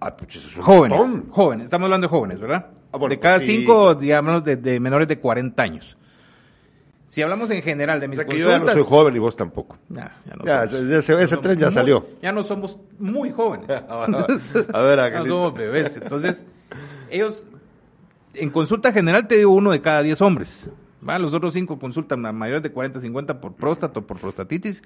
[0.00, 2.66] Ah, pues eso es un jóvenes, jóvenes, estamos hablando de jóvenes, ¿verdad?
[2.92, 5.96] Ah, de cada cinco, digamos, de, menores de 40 años.
[7.08, 9.18] Si hablamos en general de mis o sea, que yo ya no soy joven y
[9.18, 9.78] vos tampoco.
[9.88, 12.06] Ya, ya no ya, ese tren ya salió.
[12.22, 13.68] Ya no somos muy jóvenes.
[13.88, 15.96] a ver, a No somos bebés.
[15.96, 16.44] Entonces,
[17.10, 17.44] ellos,
[18.34, 20.70] en consulta general te digo uno de cada diez hombres
[21.18, 24.82] los otros cinco consultan a mayores de 40, 50 por próstata o por prostatitis.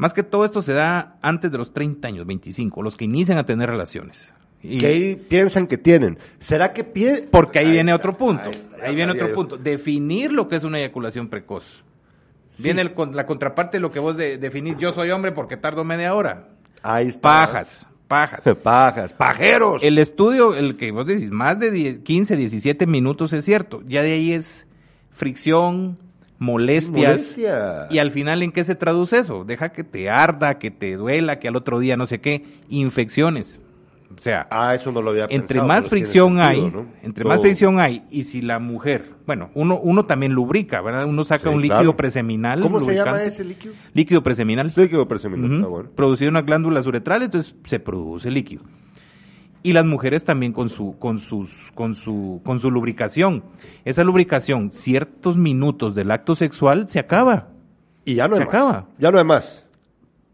[0.00, 3.36] Más que todo esto se da antes de los 30 años, 25, los que inician
[3.36, 4.32] a tener relaciones.
[4.62, 6.18] Y que ahí piensan que tienen.
[6.38, 7.28] ¿Será que piensan?
[7.30, 8.50] Porque ahí, viene otro punto.
[8.82, 9.58] Ahí, viene otro punto.
[9.58, 11.84] Definir lo que es una eyaculación precoz.
[12.60, 12.82] Viene
[13.12, 14.78] la contraparte de lo que vos definís.
[14.78, 16.48] Yo soy hombre porque tardo media hora.
[16.82, 17.20] Ahí está.
[17.20, 17.86] Pajas.
[18.08, 18.42] Pajas.
[18.62, 19.12] Pajas.
[19.12, 19.84] Pajeros.
[19.84, 23.82] El estudio, el que vos decís, más de 15, 17 minutos es cierto.
[23.86, 24.66] Ya de ahí es
[25.10, 25.98] fricción,
[26.40, 27.36] molestias.
[27.90, 29.44] Y al final, ¿en qué se traduce eso?
[29.44, 33.60] Deja que te arda, que te duela, que al otro día no sé qué, infecciones.
[34.18, 36.86] O sea, ah, eso no lo había entre pensado, más fricción sentido, hay, ¿no?
[37.04, 41.04] entre Todo- más fricción hay, y si la mujer, bueno, uno, uno también lubrica, ¿verdad?
[41.06, 41.96] Uno saca Sí, un líquido claro.
[41.96, 42.60] preseminal.
[42.60, 43.72] ¿Cómo se llama ese líquido?
[43.94, 44.72] Líquido preseminal.
[44.74, 45.90] Líquido preseminal, está bueno.
[45.94, 48.62] Producido en las glándulas uretrales, entonces se produce líquido.
[49.62, 53.44] Y las mujeres también con su, con sus, con su, con su lubricación.
[53.84, 57.48] Esa lubricación, ciertos minutos del acto sexual, se acaba.
[58.06, 58.54] Y ya no hay Se más.
[58.54, 58.88] acaba.
[58.98, 59.66] Ya no hay más.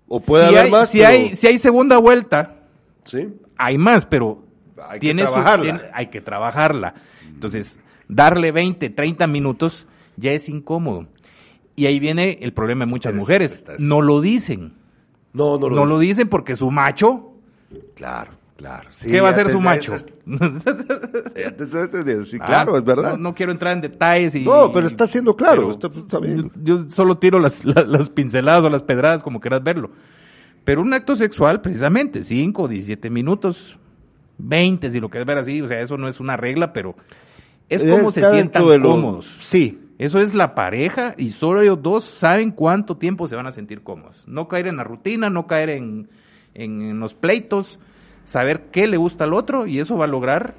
[0.07, 2.57] O puede si haber hay, más, si pero- hay, si hay segunda vuelta,
[3.03, 3.27] ¿Sí?
[3.59, 4.45] hay más, pero
[4.89, 5.63] Hay que su- trabajarla.
[5.65, 6.95] tiene- hay que trabajarla.
[7.27, 11.09] Entonces, darle 20, 30 minutos ya es incómodo.
[11.75, 13.65] Y ahí viene el problema de muchas mujeres.
[13.81, 14.75] No lo dicen.
[15.33, 16.09] No, no No, lo lo dice.
[16.23, 17.33] dicen porque su macho,
[17.97, 18.89] Claro, claro.
[18.93, 19.95] Sí, ¿qué va a te- su macho?
[19.95, 20.07] es-.
[22.31, 23.13] Sí, claro, Ah, es verdad.
[23.13, 24.35] No, no quiero entrar en detalles.
[24.35, 26.51] Y, No, pero está siendo claro, está- está bien.
[26.63, 29.91] Yo, yo solo tiro las, la- las pinceladas o las pedradas, como quieras verlo.
[30.65, 33.79] Pero un acto sexual, precisamente, 5, 17 minutos,
[34.39, 36.97] 20, si lo quieres ver así, o sea, eso no es una regla, pero
[37.69, 39.39] es como se sientan dentro de lo- cómodos.
[39.43, 39.81] Sí.
[39.99, 43.81] Eso es la pareja y solo ellos dos saben cuánto tiempo se van a sentir
[43.83, 44.25] cómodos.
[44.27, 46.09] No caer en la rutina, no caer en,
[46.53, 47.79] en- en los pleitos,
[48.27, 50.55] saber qué le gusta al otro y eso va a lograr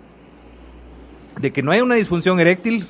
[1.40, 2.88] de que no haya una disfunción eréctil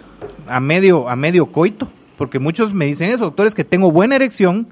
[0.47, 1.89] a medio, a medio coito.
[2.17, 4.69] Porque muchos me dicen eso, doctores, que tengo buena erección,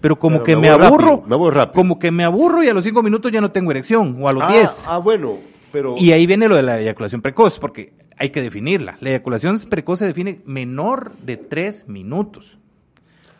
[0.00, 2.84] pero como Pero que me aburro, rápido, me como que me aburro y a los
[2.84, 4.84] cinco minutos ya no tengo erección, o a los ah, diez.
[4.86, 5.38] ah, bueno,
[5.72, 5.96] pero...
[5.98, 8.98] Y ahí viene lo de la eyaculación precoz, porque hay que definirla.
[9.00, 12.56] La eyaculación precoz se define menor de tres minutos.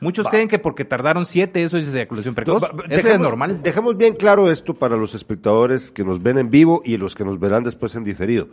[0.00, 0.30] Muchos Va.
[0.30, 2.62] creen que porque tardaron siete eso es eyaculación precoz.
[2.62, 3.62] Va- eso es normal.
[3.62, 7.24] Dejemos bien claro esto para los espectadores que nos ven en vivo y los que
[7.24, 8.48] nos verán después en diferido.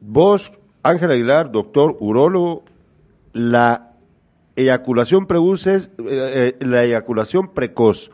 [0.00, 2.64] Vos, Ángel Aguilar, doctor urólogo,
[3.32, 3.92] la
[4.54, 8.10] eyaculación precoz es, eh, eh, la eyaculación precoz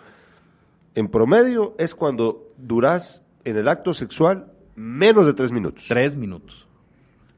[0.95, 5.85] en promedio es cuando duras en el acto sexual menos de tres minutos.
[5.89, 6.67] Tres minutos.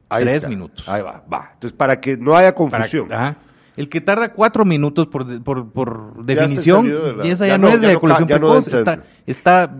[0.09, 0.47] Ahí tres está.
[0.47, 0.87] minutos.
[0.87, 1.49] Ahí va, va.
[1.53, 3.11] Entonces, para que no haya confusión.
[3.11, 3.37] ajá.
[3.77, 7.45] El que tarda cuatro minutos por, por, por Ya definición, salió de la- y esa
[7.45, 9.75] ya, ya no, no- es ya ca- ya no precoz, está, está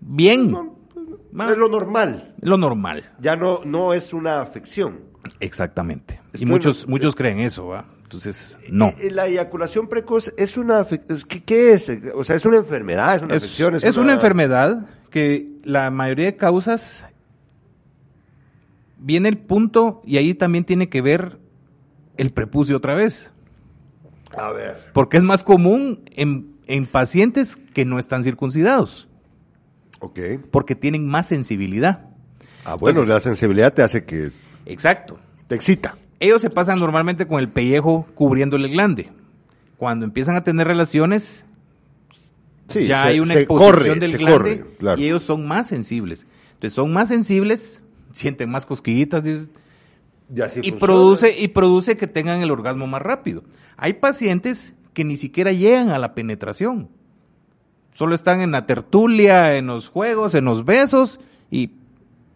[0.00, 0.56] bien,
[1.32, 2.34] Ma- es lo normal.
[2.40, 3.10] lo normal.
[3.20, 5.00] Ya no, no es una afección.
[5.40, 6.20] Exactamente.
[6.38, 7.84] Y muchos, muchos creen eso, ¿va?
[8.04, 8.94] Entonces, no.
[9.10, 10.86] La eyaculación precoz es una
[11.44, 11.90] ¿qué, es?
[12.14, 13.74] O sea, es una enfermedad, es una Es, afección.
[13.74, 14.12] es una...
[14.14, 17.04] enfermedad que la mayoría de causas
[18.98, 21.38] viene el punto y ahí también tiene que ver
[22.16, 23.30] el prepucio otra vez,
[24.36, 24.90] A ver.
[24.92, 29.08] porque es más común en, en pacientes que no están circuncidados,
[30.00, 30.18] Ok.
[30.50, 32.06] porque tienen más sensibilidad.
[32.64, 34.32] Ah, bueno, Entonces- la sensibilidad te hace que
[34.64, 35.18] Exacto.
[35.46, 35.96] te excita.
[36.18, 39.10] Ellos se pasan normalmente con el pellejo cubriendo el glande.
[39.76, 41.44] Cuando empiezan a tener relaciones,
[42.68, 45.00] Sí, ya se- hay una exposición corre, del se glande corre, claro.
[45.00, 46.26] y ellos son más sensibles.
[46.54, 47.80] Entonces son más sensibles,
[48.12, 49.22] sienten más cosquillitas
[50.34, 50.80] Y, así y funciona.
[50.80, 53.42] produce y produce que tengan el orgasmo más rápido.
[53.76, 56.88] Hay pacientes que ni siquiera llegan a la penetración.
[57.94, 61.18] Solo están en la tertulia, en los juegos, en los besos
[61.50, 61.70] y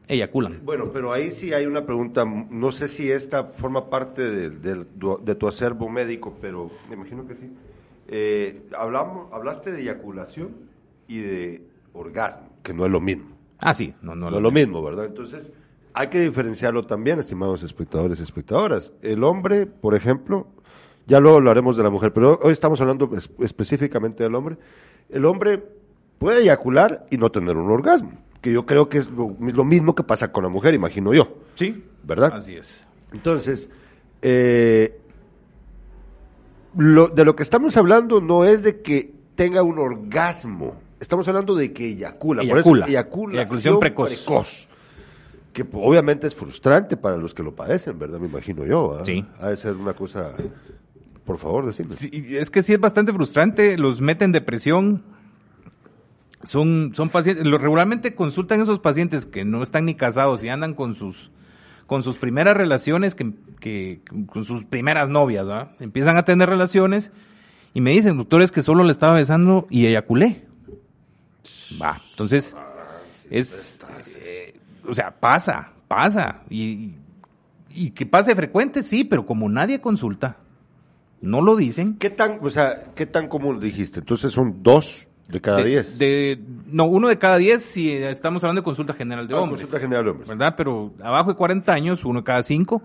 [0.09, 0.61] eyaculan.
[0.65, 2.25] Bueno, pero ahí sí hay una pregunta.
[2.25, 4.87] No sé si esta forma parte de, de-
[5.23, 7.51] de tu acervo médico, pero me imagino que sí.
[8.09, 10.49] Eh, hablamos, hablaste de eyaculación
[11.07, 11.63] y de
[11.93, 13.37] orgasmo, que no es lo mismo.
[13.59, 15.05] Ah, sí, no, no, No es lo mismo, ¿verdad?
[15.05, 15.51] Entonces,
[15.95, 18.93] hay que diferenciarlo también, estimados espectadores y espectadoras.
[19.03, 20.47] El hombre, por ejemplo,
[21.07, 24.57] ya luego hablaremos de la mujer, pero hoy estamos hablando es- específicamente del hombre.
[25.09, 25.63] El hombre
[26.19, 29.95] puede eyacular y no tener un orgasmo, que yo creo que es lo, lo mismo
[29.95, 31.29] que pasa con la mujer, imagino yo.
[31.55, 32.33] Sí, ¿Verdad?
[32.35, 32.81] Así es.
[33.13, 33.69] Entonces,
[34.23, 34.99] eh,
[36.77, 41.55] lo, de lo que estamos hablando no es de que tenga un orgasmo, estamos hablando
[41.55, 42.85] de que eyacula, por eso Eyacula.
[42.85, 44.69] es eyaculación Eyaculación precoz.
[45.53, 48.21] Que obviamente es frustrante para los que lo padecen, ¿verdad?
[48.21, 48.99] Me imagino yo.
[49.01, 49.05] ¿ah?
[49.05, 49.25] Sí.
[49.41, 50.33] Ha de ser una cosa.
[51.25, 51.95] Por favor, decime.
[51.95, 55.03] Sí, es que sí es bastante frustrante, los meten en depresión.
[56.43, 60.75] Son, son pacientes, lo- regularmente consultan esos pacientes que no están ni casados y andan
[60.75, 61.31] con sus,
[61.87, 65.73] con sus primeras relaciones, que, que- con sus primeras novias, ¿verdad?
[65.81, 67.11] Empiezan a tener relaciones
[67.75, 70.47] y me dicen, doctores, que solo le estaba besando y eyaculé.
[71.81, 72.57] Va, entonces,
[73.31, 73.79] es,
[74.89, 76.43] o sea, pasa, pasa.
[76.51, 76.93] Y,
[77.71, 80.37] y que pase frecuente, sí, pero como nadie consulta,
[81.21, 81.97] no lo dicen.
[81.99, 84.01] ¿Qué tan, o sea, qué tan común dijiste?
[84.01, 85.99] Entonces son dos de cada De- diez.
[85.99, 89.61] de- no, uno de cada diez si estamos hablando de consulta general de Ah, hombres.
[89.63, 90.29] consulta general de hombres.
[90.29, 90.55] ¿Verdad?
[90.57, 92.83] Pero abajo de 40 años, uno de cada cinco.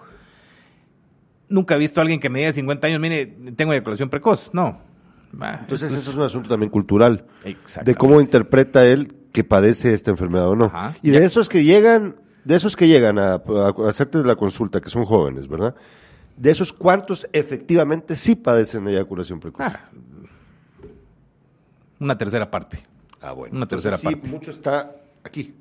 [1.47, 3.25] Nunca he visto a alguien que me diga de 50 años, mire,
[3.55, 4.49] tengo eyaculación precoz.
[4.53, 4.79] No.
[5.61, 7.25] Entonces eso es un asunto también cultural.
[7.83, 10.71] De cómo interpreta él que padece esta enfermedad o no.
[11.01, 12.15] Y de esos que llegan,
[12.45, 13.41] de esos que llegan a,
[13.85, 15.75] hacerte la consulta, que son jóvenes, ¿verdad?
[16.37, 19.59] De esos, ¿cuántos efectivamente sí padecen de eyaculación precoz?
[19.59, 19.89] Ah,
[21.99, 22.79] una tercera parte.
[23.21, 23.57] Ah, bueno.
[23.57, 24.21] Una tercera parte.
[24.23, 25.53] Sí, mucho está aquí.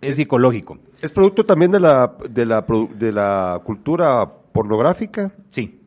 [0.00, 0.78] Es psicológico.
[1.02, 5.32] ¿Es producto también de la, de la, de la cultura pornográfica?
[5.50, 5.79] Sí.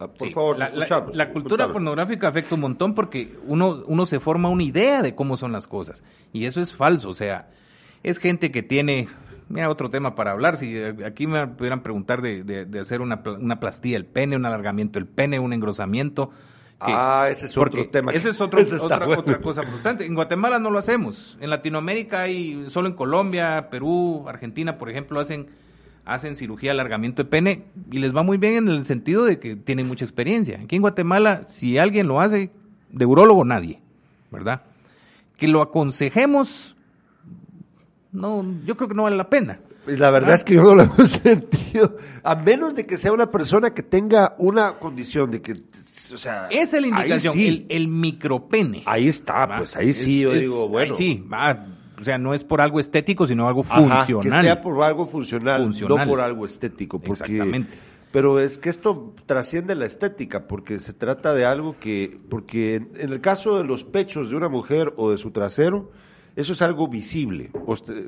[0.00, 0.70] Ah, por favor, la,
[1.12, 5.36] la, cultura pornográfica afecta un montón porque uno, uno se forma una idea de cómo
[5.36, 6.04] son las cosas.
[6.32, 7.10] Y eso es falso.
[7.10, 7.48] O sea,
[8.04, 9.08] es gente que tiene.
[9.48, 10.56] Mira, otro tema para hablar.
[10.56, 15.00] Si aquí me pudieran preguntar de, de, hacer una, una plastilla del pene, un alargamiento
[15.00, 16.30] del pene, un engrosamiento.
[16.78, 18.12] ah, ese es otro tema.
[18.12, 18.60] Eso es otra,
[19.08, 20.06] otra cosa frustrante.
[20.06, 21.36] En Guatemala no lo hacemos.
[21.40, 25.48] En Latinoamérica hay, solo en Colombia, Perú, Argentina, por ejemplo, hacen
[26.08, 29.56] hacen cirugía alargamiento de pene y les va muy bien en el sentido de que
[29.56, 30.58] tienen mucha experiencia.
[30.64, 32.50] Aquí en Guatemala, si alguien lo hace,
[32.90, 33.78] de urólogo nadie,
[34.30, 34.62] ¿verdad?
[35.36, 36.74] Que lo aconsejemos,
[38.10, 39.60] no, yo creo que no vale la pena.
[39.84, 43.12] Pues la verdad es que yo no lo he sentido, a menos de que sea
[43.12, 45.62] una persona que tenga una condición de que
[46.12, 48.82] o sea, esa es la indicación, el, el, micropene.
[48.86, 50.94] Ahí está, pues ahí sí, yo digo, bueno.
[50.94, 51.66] sí, va,
[52.00, 54.22] o sea, no es por algo estético, sino algo funcional.
[54.22, 57.00] que sea por algo funcional, no por algo estético.
[57.00, 57.78] Porque, Exactamente.
[58.10, 63.12] Pero es que esto trasciende la estética, porque se trata de algo que, porque en
[63.12, 65.90] el caso de los pechos de una mujer o de su trasero,
[66.34, 67.50] eso es algo visible,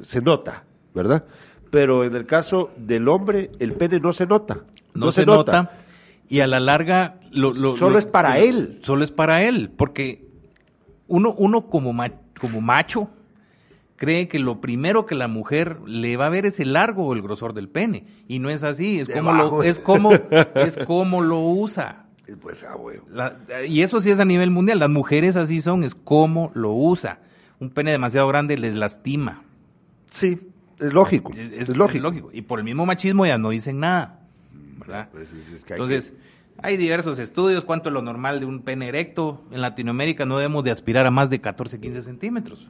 [0.03, 0.65] se nota,
[0.95, 1.27] ¿verdad?
[1.71, 4.65] Pero en el caso del hombre, el pene no se nota.
[4.95, 5.71] No, se, nota.
[6.29, 7.21] Y a la larga...
[7.31, 8.81] Lo, solo es para él.
[8.83, 10.27] Solo es para él, porque
[11.09, 11.95] uno, uno como,
[12.41, 13.11] como macho,
[14.01, 17.13] cree que lo primero que la mujer le va a ver es el largo o
[17.13, 18.07] el grosor del pene.
[18.27, 20.13] Y no es así, es como lo, es como,
[20.55, 22.07] es como lo usa.
[22.41, 23.33] Pues, ah,
[23.69, 27.19] y eso sí es a nivel mundial, las mujeres así son, es como lo usa.
[27.59, 29.43] Un pene demasiado grande les lastima.
[30.11, 30.41] Sí,
[30.79, 31.35] es lógico.
[31.35, 32.31] Es, lógico.
[32.33, 34.21] Y por el mismo machismo ya no dicen nada.
[34.79, 35.11] ¿verdad?
[35.13, 35.35] Pues
[35.69, 36.15] Entonces,
[36.57, 39.45] hay diversos estudios, cuánto es lo normal de un pene erecto.
[39.51, 42.67] En Latinoamérica no debemos de aspirar a más de 14, 15 centímetros.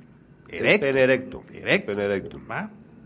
[0.50, 0.86] Erecto.
[0.86, 1.44] erecto.
[1.52, 2.40] Erecto.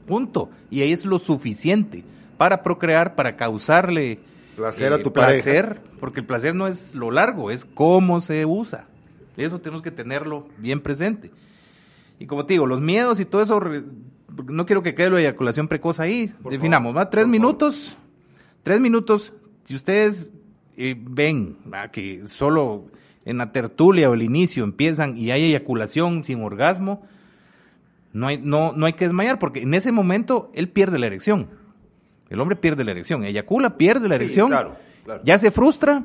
[0.06, 0.50] Punto.
[0.70, 2.04] Y ahí es lo suficiente
[2.36, 4.18] para procrear, para causarle
[4.56, 8.44] placer a eh, tu placer, porque el placer no es lo largo, es cómo se
[8.44, 8.86] usa.
[9.36, 11.30] Eso tenemos que tenerlo bien presente.
[12.18, 13.60] Y como te digo, los miedos y todo eso,
[14.46, 16.32] no quiero que quede la eyaculación precoz ahí.
[16.48, 17.10] Definamos, ¿va?
[17.10, 17.96] Tres minutos,
[18.62, 19.32] tres minutos.
[19.64, 20.32] Si ustedes
[20.76, 21.56] eh, ven
[21.92, 22.86] que solo
[23.24, 27.06] en la tertulia o el inicio empiezan y hay eyaculación sin orgasmo,
[28.14, 31.48] no hay, no, no hay que desmayar porque en ese momento él pierde la erección.
[32.30, 34.50] El hombre pierde la erección, eyacula, pierde la erección,
[35.24, 36.04] ya se frustra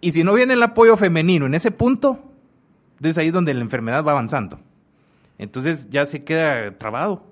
[0.00, 2.18] y si no viene el apoyo femenino en ese punto,
[2.96, 4.60] entonces ahí es donde la enfermedad va avanzando.
[5.36, 7.24] Entonces ya se queda trabado,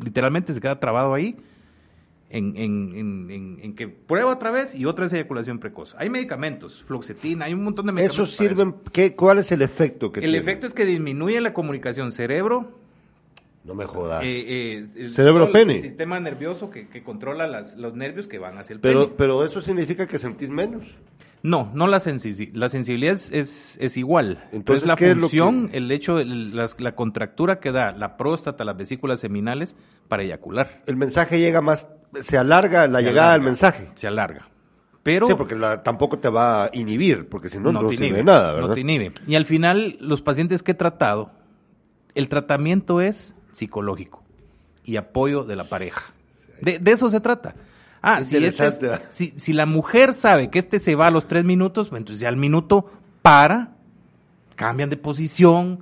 [0.00, 1.36] literalmente se queda trabado ahí
[2.30, 5.94] en, en, en, que prueba otra vez y otra vez eyaculación precoz.
[5.98, 8.28] Hay medicamentos, fluoxetina, hay un montón de medicamentos.
[8.28, 8.74] ¿Esos sirven?
[8.92, 12.78] ¿qué, ¿Cuál es el efecto que El efecto es que disminuye la comunicación cerebro,
[13.68, 14.24] no me jodas.
[14.24, 15.74] Eh, eh, el, Cerebro pene.
[15.74, 17.46] El sistema nervioso que, controla
[17.76, 19.14] los nervios que van hacia el pero, pene.
[19.18, 20.98] Pero eso significa que sentís menos.
[21.42, 22.56] No, no la sensibilidad.
[22.56, 24.48] La sensibilidad es, es, igual.
[24.52, 29.76] Entonces, la función, el hecho, la, la, contractura que da la próstata, las vesículas seminales
[30.08, 30.82] para eyacular.
[30.86, 33.90] El mensaje llega más, se alarga la llegada del mensaje.
[33.94, 34.48] Se alarga.
[35.02, 38.52] Pero, sí, porque tampoco te va a inhibir, porque si no, no, no sirve nada,
[38.54, 38.68] ¿verdad?
[38.68, 39.12] No te inhibe.
[39.26, 41.30] Y al final, los pacientes que he tratado,
[42.14, 44.22] el tratamiento es psicológico
[44.84, 46.12] y apoyo de la pareja.
[46.60, 47.54] De, eso se trata.
[48.00, 48.38] Ah, si,
[49.10, 52.20] si, si, la mujer sabe que este se va a los tres minutos, pues entonces
[52.20, 52.90] ya al minuto
[53.22, 53.72] para,
[54.54, 55.80] cambian de posición.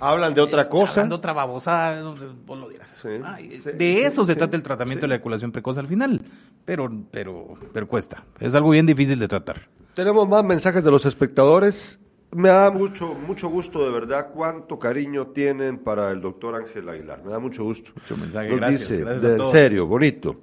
[0.00, 1.00] Hablan de otra cosa.
[1.00, 2.90] Hablan de otra babosada, vos lo dirás.
[3.02, 6.20] de eso se trata el tratamiento de la eyaculación precoz al final.
[6.64, 8.24] Pero, pero, pero cuesta.
[8.40, 9.68] Es algo bien difícil de tratar.
[9.94, 11.98] Tenemos más mensajes de los espectadores.
[12.34, 17.22] Me da mucho, mucho gusto, de verdad, cuánto cariño tienen para el doctor Ángel Aguilar.
[17.24, 17.92] Me da mucho gusto.
[17.94, 20.40] Mucho mensaje, Nos gracias, dice, de serio, bonito.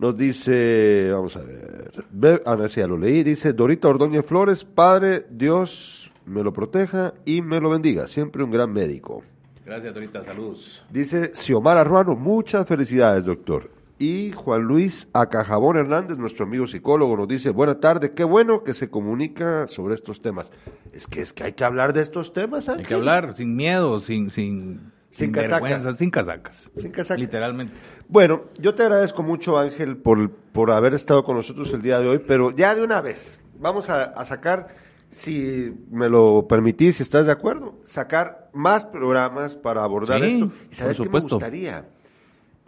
[0.00, 5.26] Nos dice, vamos a ver, ah, no, ya lo leí, dice Dorita Ordóñez Flores, Padre,
[5.30, 8.06] Dios me lo proteja y me lo bendiga.
[8.06, 9.22] Siempre un gran médico.
[9.64, 10.82] Gracias, Dorita, saludos.
[10.90, 13.70] Dice Xiomara Ruano, muchas felicidades, doctor.
[14.00, 18.72] Y Juan Luis Acajabón Hernández, nuestro amigo psicólogo, nos dice, buena tarde, qué bueno que
[18.72, 20.54] se comunica sobre estos temas.
[20.90, 24.00] Es que es que hay que hablar de estos temas, Hay que hablar sin miedo,
[24.00, 25.98] sin, sin, sin, casacas.
[25.98, 26.70] sin casacas.
[26.78, 27.20] Sin casacas.
[27.20, 27.74] Literalmente.
[28.08, 32.08] Bueno, yo te agradezco mucho, Ángel, por, por haber estado con nosotros el día de
[32.08, 34.68] hoy, pero ya de una vez, vamos a, sacar
[35.10, 40.50] si me lo permitís, si estás de acuerdo, sacar más programas para abordar esto.
[40.70, 41.99] ¿Y sabes qué me gustaría?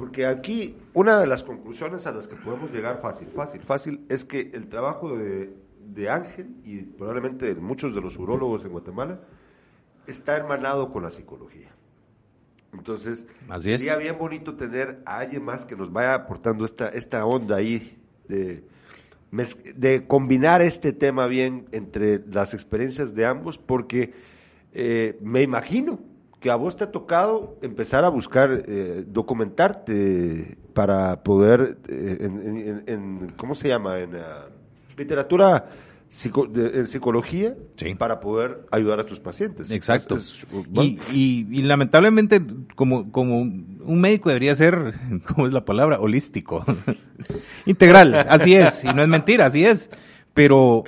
[0.03, 4.25] Porque aquí una de las conclusiones a las que podemos llegar fácil, fácil, fácil, es
[4.25, 5.55] que el trabajo de,
[5.95, 9.21] de Ángel y probablemente muchos de los urólogos en Guatemala
[10.09, 11.69] está hermanado con la psicología.
[12.73, 13.29] Entonces,
[13.61, 17.97] sería bien bonito tener a alguien más que nos vaya aportando esta, esta onda ahí
[18.27, 18.65] de,
[19.77, 24.13] de combinar este tema bien entre las experiencias de ambos, porque
[24.73, 26.01] eh, me imagino
[26.43, 32.18] que a vos te ha tocado empezar a buscar, eh, documentarte para poder, eh,
[32.86, 34.01] en, ¿cómo se llama?
[34.01, 34.49] En ah,
[34.99, 35.70] literatura
[36.24, 37.55] en psicología
[37.97, 39.70] para poder ayudar a tus pacientes.
[39.70, 40.18] Exacto.
[41.11, 42.43] y, lamentablemente,
[42.74, 44.95] como, como un médico debería ser,
[45.26, 46.01] ¿cómo es la palabra?
[46.01, 46.66] Holístico.
[47.66, 48.84] Integral, así es.
[48.84, 49.88] Y no es mentira, así es.
[50.34, 50.84] Pero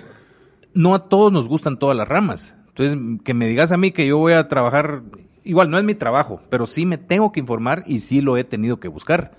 [0.74, 2.54] no a todos nos gustan todas las ramas.
[2.76, 5.02] Entonces, que me digas a mí que yo voy a trabajar,
[5.44, 8.44] igual no es mi trabajo, pero sí me tengo que informar y sí lo he
[8.44, 9.32] tenido que buscar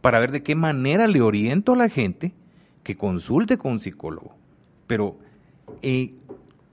[0.00, 2.32] para ver de qué manera le oriento a la gente
[2.82, 4.34] que consulte con un psicólogo
[4.92, 5.16] pero
[5.80, 6.12] eh,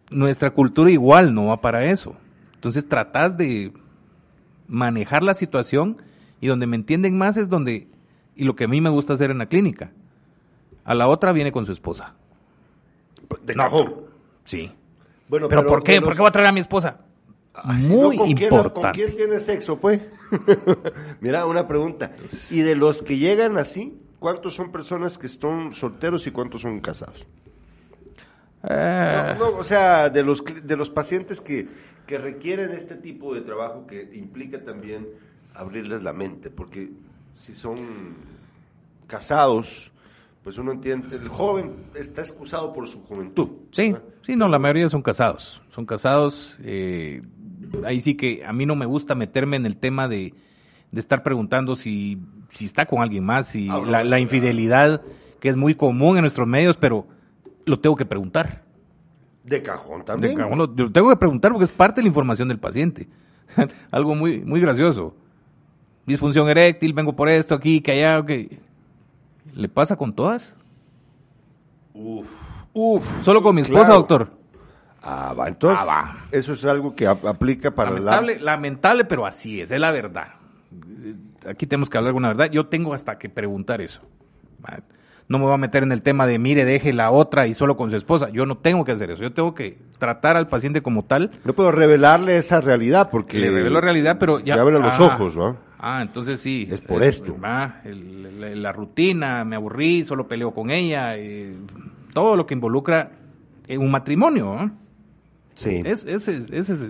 [0.09, 2.15] nuestra cultura igual no va para eso.
[2.55, 3.71] Entonces tratas de
[4.67, 6.01] manejar la situación
[6.41, 7.87] y donde me entienden más es donde,
[8.35, 9.91] y lo que a mí me gusta hacer en la clínica.
[10.83, 12.15] A la otra viene con su esposa.
[13.45, 13.93] De cajón.
[14.43, 14.69] Sí.
[15.29, 16.01] Bueno, pero, ¿por qué?
[16.01, 16.97] ¿Por qué voy a traer a mi esposa?
[17.65, 18.81] Muy ¿con importante.
[18.81, 20.01] ¿Con quién tiene sexo, pues?
[21.21, 22.15] Mira, una pregunta.
[22.49, 26.79] ¿Y de los que llegan así, cuántos son personas que están solteros y cuántos son
[26.79, 27.25] casados?
[28.63, 29.35] Eh.
[29.37, 31.67] No, o sea, de los, de los pacientes que,
[32.05, 35.07] que requieren este tipo de trabajo que implica también
[35.53, 36.89] abrirles la mente, porque
[37.35, 38.15] si son
[39.07, 39.91] casados,
[40.43, 43.49] pues uno entiende, el joven está excusado por su juventud.
[43.71, 47.21] Sí, sí, no, la mayoría son casados, son casados, eh,
[47.85, 50.33] ahí sí que a mí no me gusta meterme en el tema de,
[50.91, 52.19] de estar preguntando si,
[52.51, 55.01] si está con alguien más, si la, la infidelidad,
[55.39, 57.07] que es muy común en nuestros medios, pero
[57.65, 58.63] lo tengo que preguntar.
[59.43, 60.35] De cajón también.
[60.35, 63.07] De cajón, lo, tengo que preguntar porque es parte de la información del paciente.
[63.91, 65.15] Algo muy, muy gracioso.
[66.05, 68.59] Disfunción eréctil, vengo por esto, aquí, que allá, que...
[69.53, 70.53] ¿Le pasa con todas?
[71.93, 72.27] Uf,
[72.73, 73.23] uf.
[73.23, 74.38] Solo con mi esposa, doctor.
[75.01, 75.85] Ah, va, entonces.
[75.87, 78.51] Ah, eso es algo que aplica para lamentable, la...
[78.51, 80.33] Lamentable, pero así es, es la verdad.
[81.47, 82.51] Aquí tenemos que hablar con la verdad.
[82.51, 84.01] Yo tengo hasta que preguntar eso
[85.29, 87.77] no me voy a meter en el tema de mire, deje la otra y solo
[87.77, 88.29] con su esposa.
[88.29, 89.21] Yo no tengo que hacer eso.
[89.21, 91.31] Yo tengo que tratar al paciente como tal.
[91.45, 93.37] No puedo revelarle esa realidad porque.
[93.37, 94.55] Le revelo la realidad, pero ya.
[94.55, 95.55] Abren los ojos, ¿no?
[95.77, 96.67] Ah, entonces sí.
[96.69, 97.37] Es por esto.
[97.43, 101.15] Ah, la, rutina, me aburrí, solo peleo con ella.
[101.15, 101.55] Eh,
[102.11, 103.11] todo lo que involucra
[103.67, 104.45] en un matrimonio.
[104.45, 104.71] ¿no?
[105.59, 105.81] Sí.
[105.85, 106.87] ese es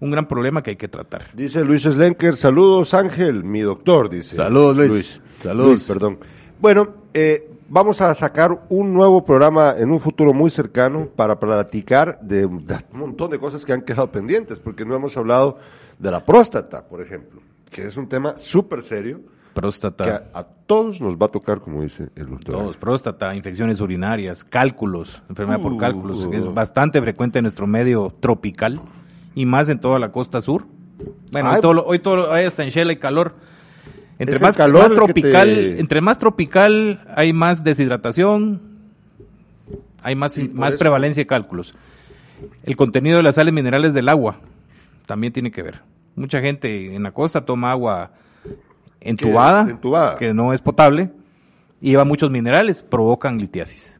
[0.00, 1.26] un gran problema que hay que tratar.
[1.34, 4.36] Dice Luis Slenker, saludos Ángel, mi doctor, dice.
[4.36, 5.20] Saludos Luis.
[5.42, 5.68] Saludos.
[5.68, 6.18] Luis, perdón.
[6.60, 12.18] Bueno, eh, vamos a sacar un nuevo programa en un futuro muy cercano para platicar
[12.20, 15.58] de un montón de cosas que han quedado pendientes, porque no hemos hablado
[15.98, 17.40] de la próstata, por ejemplo,
[17.70, 19.20] que es un tema súper serio.
[19.54, 20.04] Próstata.
[20.04, 22.54] Que a, todos nos va a tocar, como dice el doctor.
[22.56, 27.66] Todos, próstata, infecciones urinarias, cálculos, enfermedad por uh, cálculos, que es bastante frecuente en nuestro
[27.66, 28.80] medio tropical
[29.34, 30.66] y más en toda la costa sur.
[31.32, 33.34] Bueno, hoy todo, hoy todo, hoy en Shela y calor
[34.18, 38.60] entre más, calor tropical, entre más tropical hay más deshidratación,
[40.02, 41.74] hay más, más prevalencia de cálculos.
[42.64, 44.40] El contenido de las sales minerales del agua
[45.06, 45.80] también tiene que ver.
[46.16, 48.10] Mucha gente en la costa toma agua
[49.08, 50.16] entubada, entubada.
[50.16, 51.10] que no es potable,
[51.80, 53.98] y lleva muchos minerales, provocan litiasis.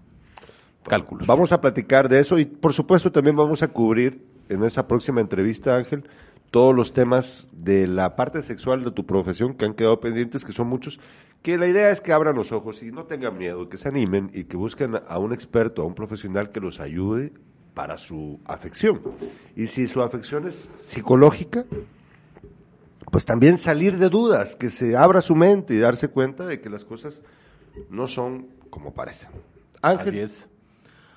[0.84, 1.26] Cálculos.
[1.26, 5.20] Vamos a platicar de eso y por supuesto también vamos a cubrir en esa próxima
[5.20, 6.04] entrevista, Ángel,
[6.50, 10.52] todos los temas de la parte sexual de tu profesión que han quedado pendientes, que
[10.52, 10.98] son muchos,
[11.42, 14.30] que la idea es que abran los ojos y no tengan miedo, que se animen
[14.32, 17.32] y que busquen a un experto, a un profesional que los ayude
[17.74, 19.00] para su afección.
[19.54, 21.64] Y si su afección es psicológica,
[23.10, 26.68] pues también salir de dudas, que se abra su mente y darse cuenta de que
[26.68, 27.22] las cosas
[27.90, 29.28] no son como parecen.
[29.82, 30.28] Ángel.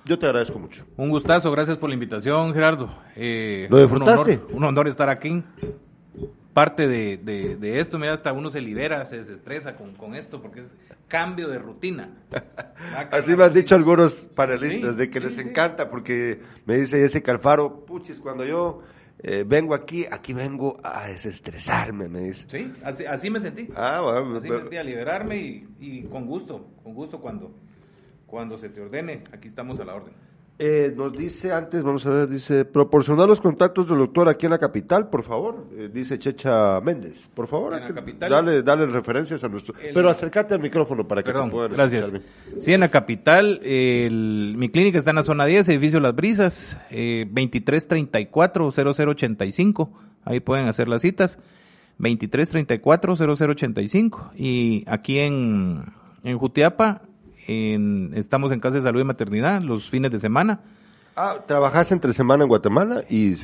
[0.06, 0.86] Yo te agradezco mucho.
[0.98, 2.89] Un gustazo, gracias por la invitación, Gerardo.
[3.16, 4.39] Eh, ¿Lo disfrutaste?
[4.52, 5.44] Un honor, estar aquí.
[6.54, 10.62] Parte de, de, esto, da hasta uno se libera, se desestresa con, con esto, porque
[10.62, 10.74] es
[11.08, 12.10] cambio de rutina.
[13.12, 17.86] Así me han dicho algunos panelistas, de que les encanta, porque me dice Jessica Alfaro,
[17.86, 18.82] puchis, cuando yo
[19.24, 22.45] eh, vengo aquí, aquí vengo a desestresarme, me dice.
[22.47, 23.67] Sí, así, así me sentí.
[23.76, 24.38] Ah, bueno.
[24.38, 27.51] Así me sentí, a liberarme y, y con gusto, con gusto cuando
[28.32, 30.13] cuando se te ordene, aquí estamos a la orden.
[30.64, 34.51] Eh, nos dice antes, vamos a ver, dice, proporcionar los contactos del doctor aquí en
[34.51, 38.30] la capital, por favor, eh, dice Checha Méndez, por favor, En la capital.
[38.30, 39.74] dale, dale referencias a nuestro...
[39.82, 42.01] El- Pero acércate al micrófono para que Perdón, te puedan gracias.
[42.05, 42.62] escuchar bien.
[42.62, 46.78] Sí, en la capital, el- mi clínica está en la zona 10, edificio Las Brisas,
[46.91, 49.89] eh, 2334-0085.
[50.26, 51.39] Ahí pueden hacer las citas.
[51.97, 54.32] 2334-0085.
[54.36, 55.86] Y aquí en,
[56.24, 57.01] en Jutiapa,
[57.52, 60.60] en- estamos en Casa de Salud y Maternidad los fines de semana.
[61.16, 63.36] Ah, trabajas entre semana en Guatemala y...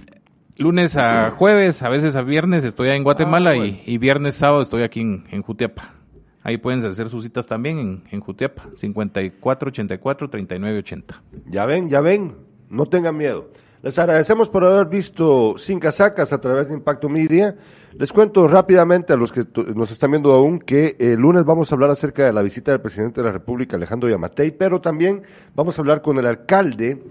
[0.60, 3.78] Lunes a jueves, a veces a viernes estoy en Guatemala Ah, bueno.
[3.86, 5.94] y, y viernes, sábado estoy aquí en, en Jutiapa.
[6.42, 11.04] Ahí pueden hacer sus citas también en, en Jutiapa, 5484-3980.
[11.50, 12.36] Ya ven, ya ven,
[12.70, 13.50] no tengan miedo.
[13.84, 17.56] Les agradecemos por haber visto Sin Casacas a través de Impacto Media.
[17.98, 19.44] Les cuento rápidamente a los que
[19.74, 22.80] nos están viendo aún que el lunes vamos a hablar acerca de la visita del
[22.82, 25.24] presidente de la República, Alejandro Yamatei, pero también
[25.56, 27.02] vamos a hablar con el alcalde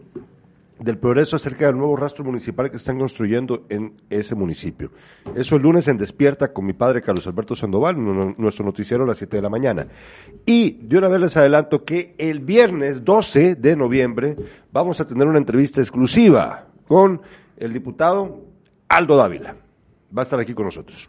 [0.79, 4.93] del progreso acerca del nuevo rastro municipal que están construyendo en ese municipio.
[5.35, 9.07] Eso el lunes en Despierta con mi padre Carlos Alberto Sandoval, nu- nuestro noticiero a
[9.09, 9.89] las 7 de la mañana.
[10.45, 14.37] Y de una vez les adelanto que el viernes 12 de noviembre
[14.71, 17.23] vamos a tener una entrevista exclusiva con
[17.57, 18.43] el diputado
[18.89, 19.57] Aldo Dávila.
[20.17, 21.09] Va a estar aquí con nosotros.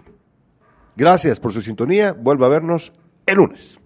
[0.95, 2.13] Gracias por su sintonía.
[2.13, 2.91] Vuelva a vernos
[3.25, 3.79] el lunes.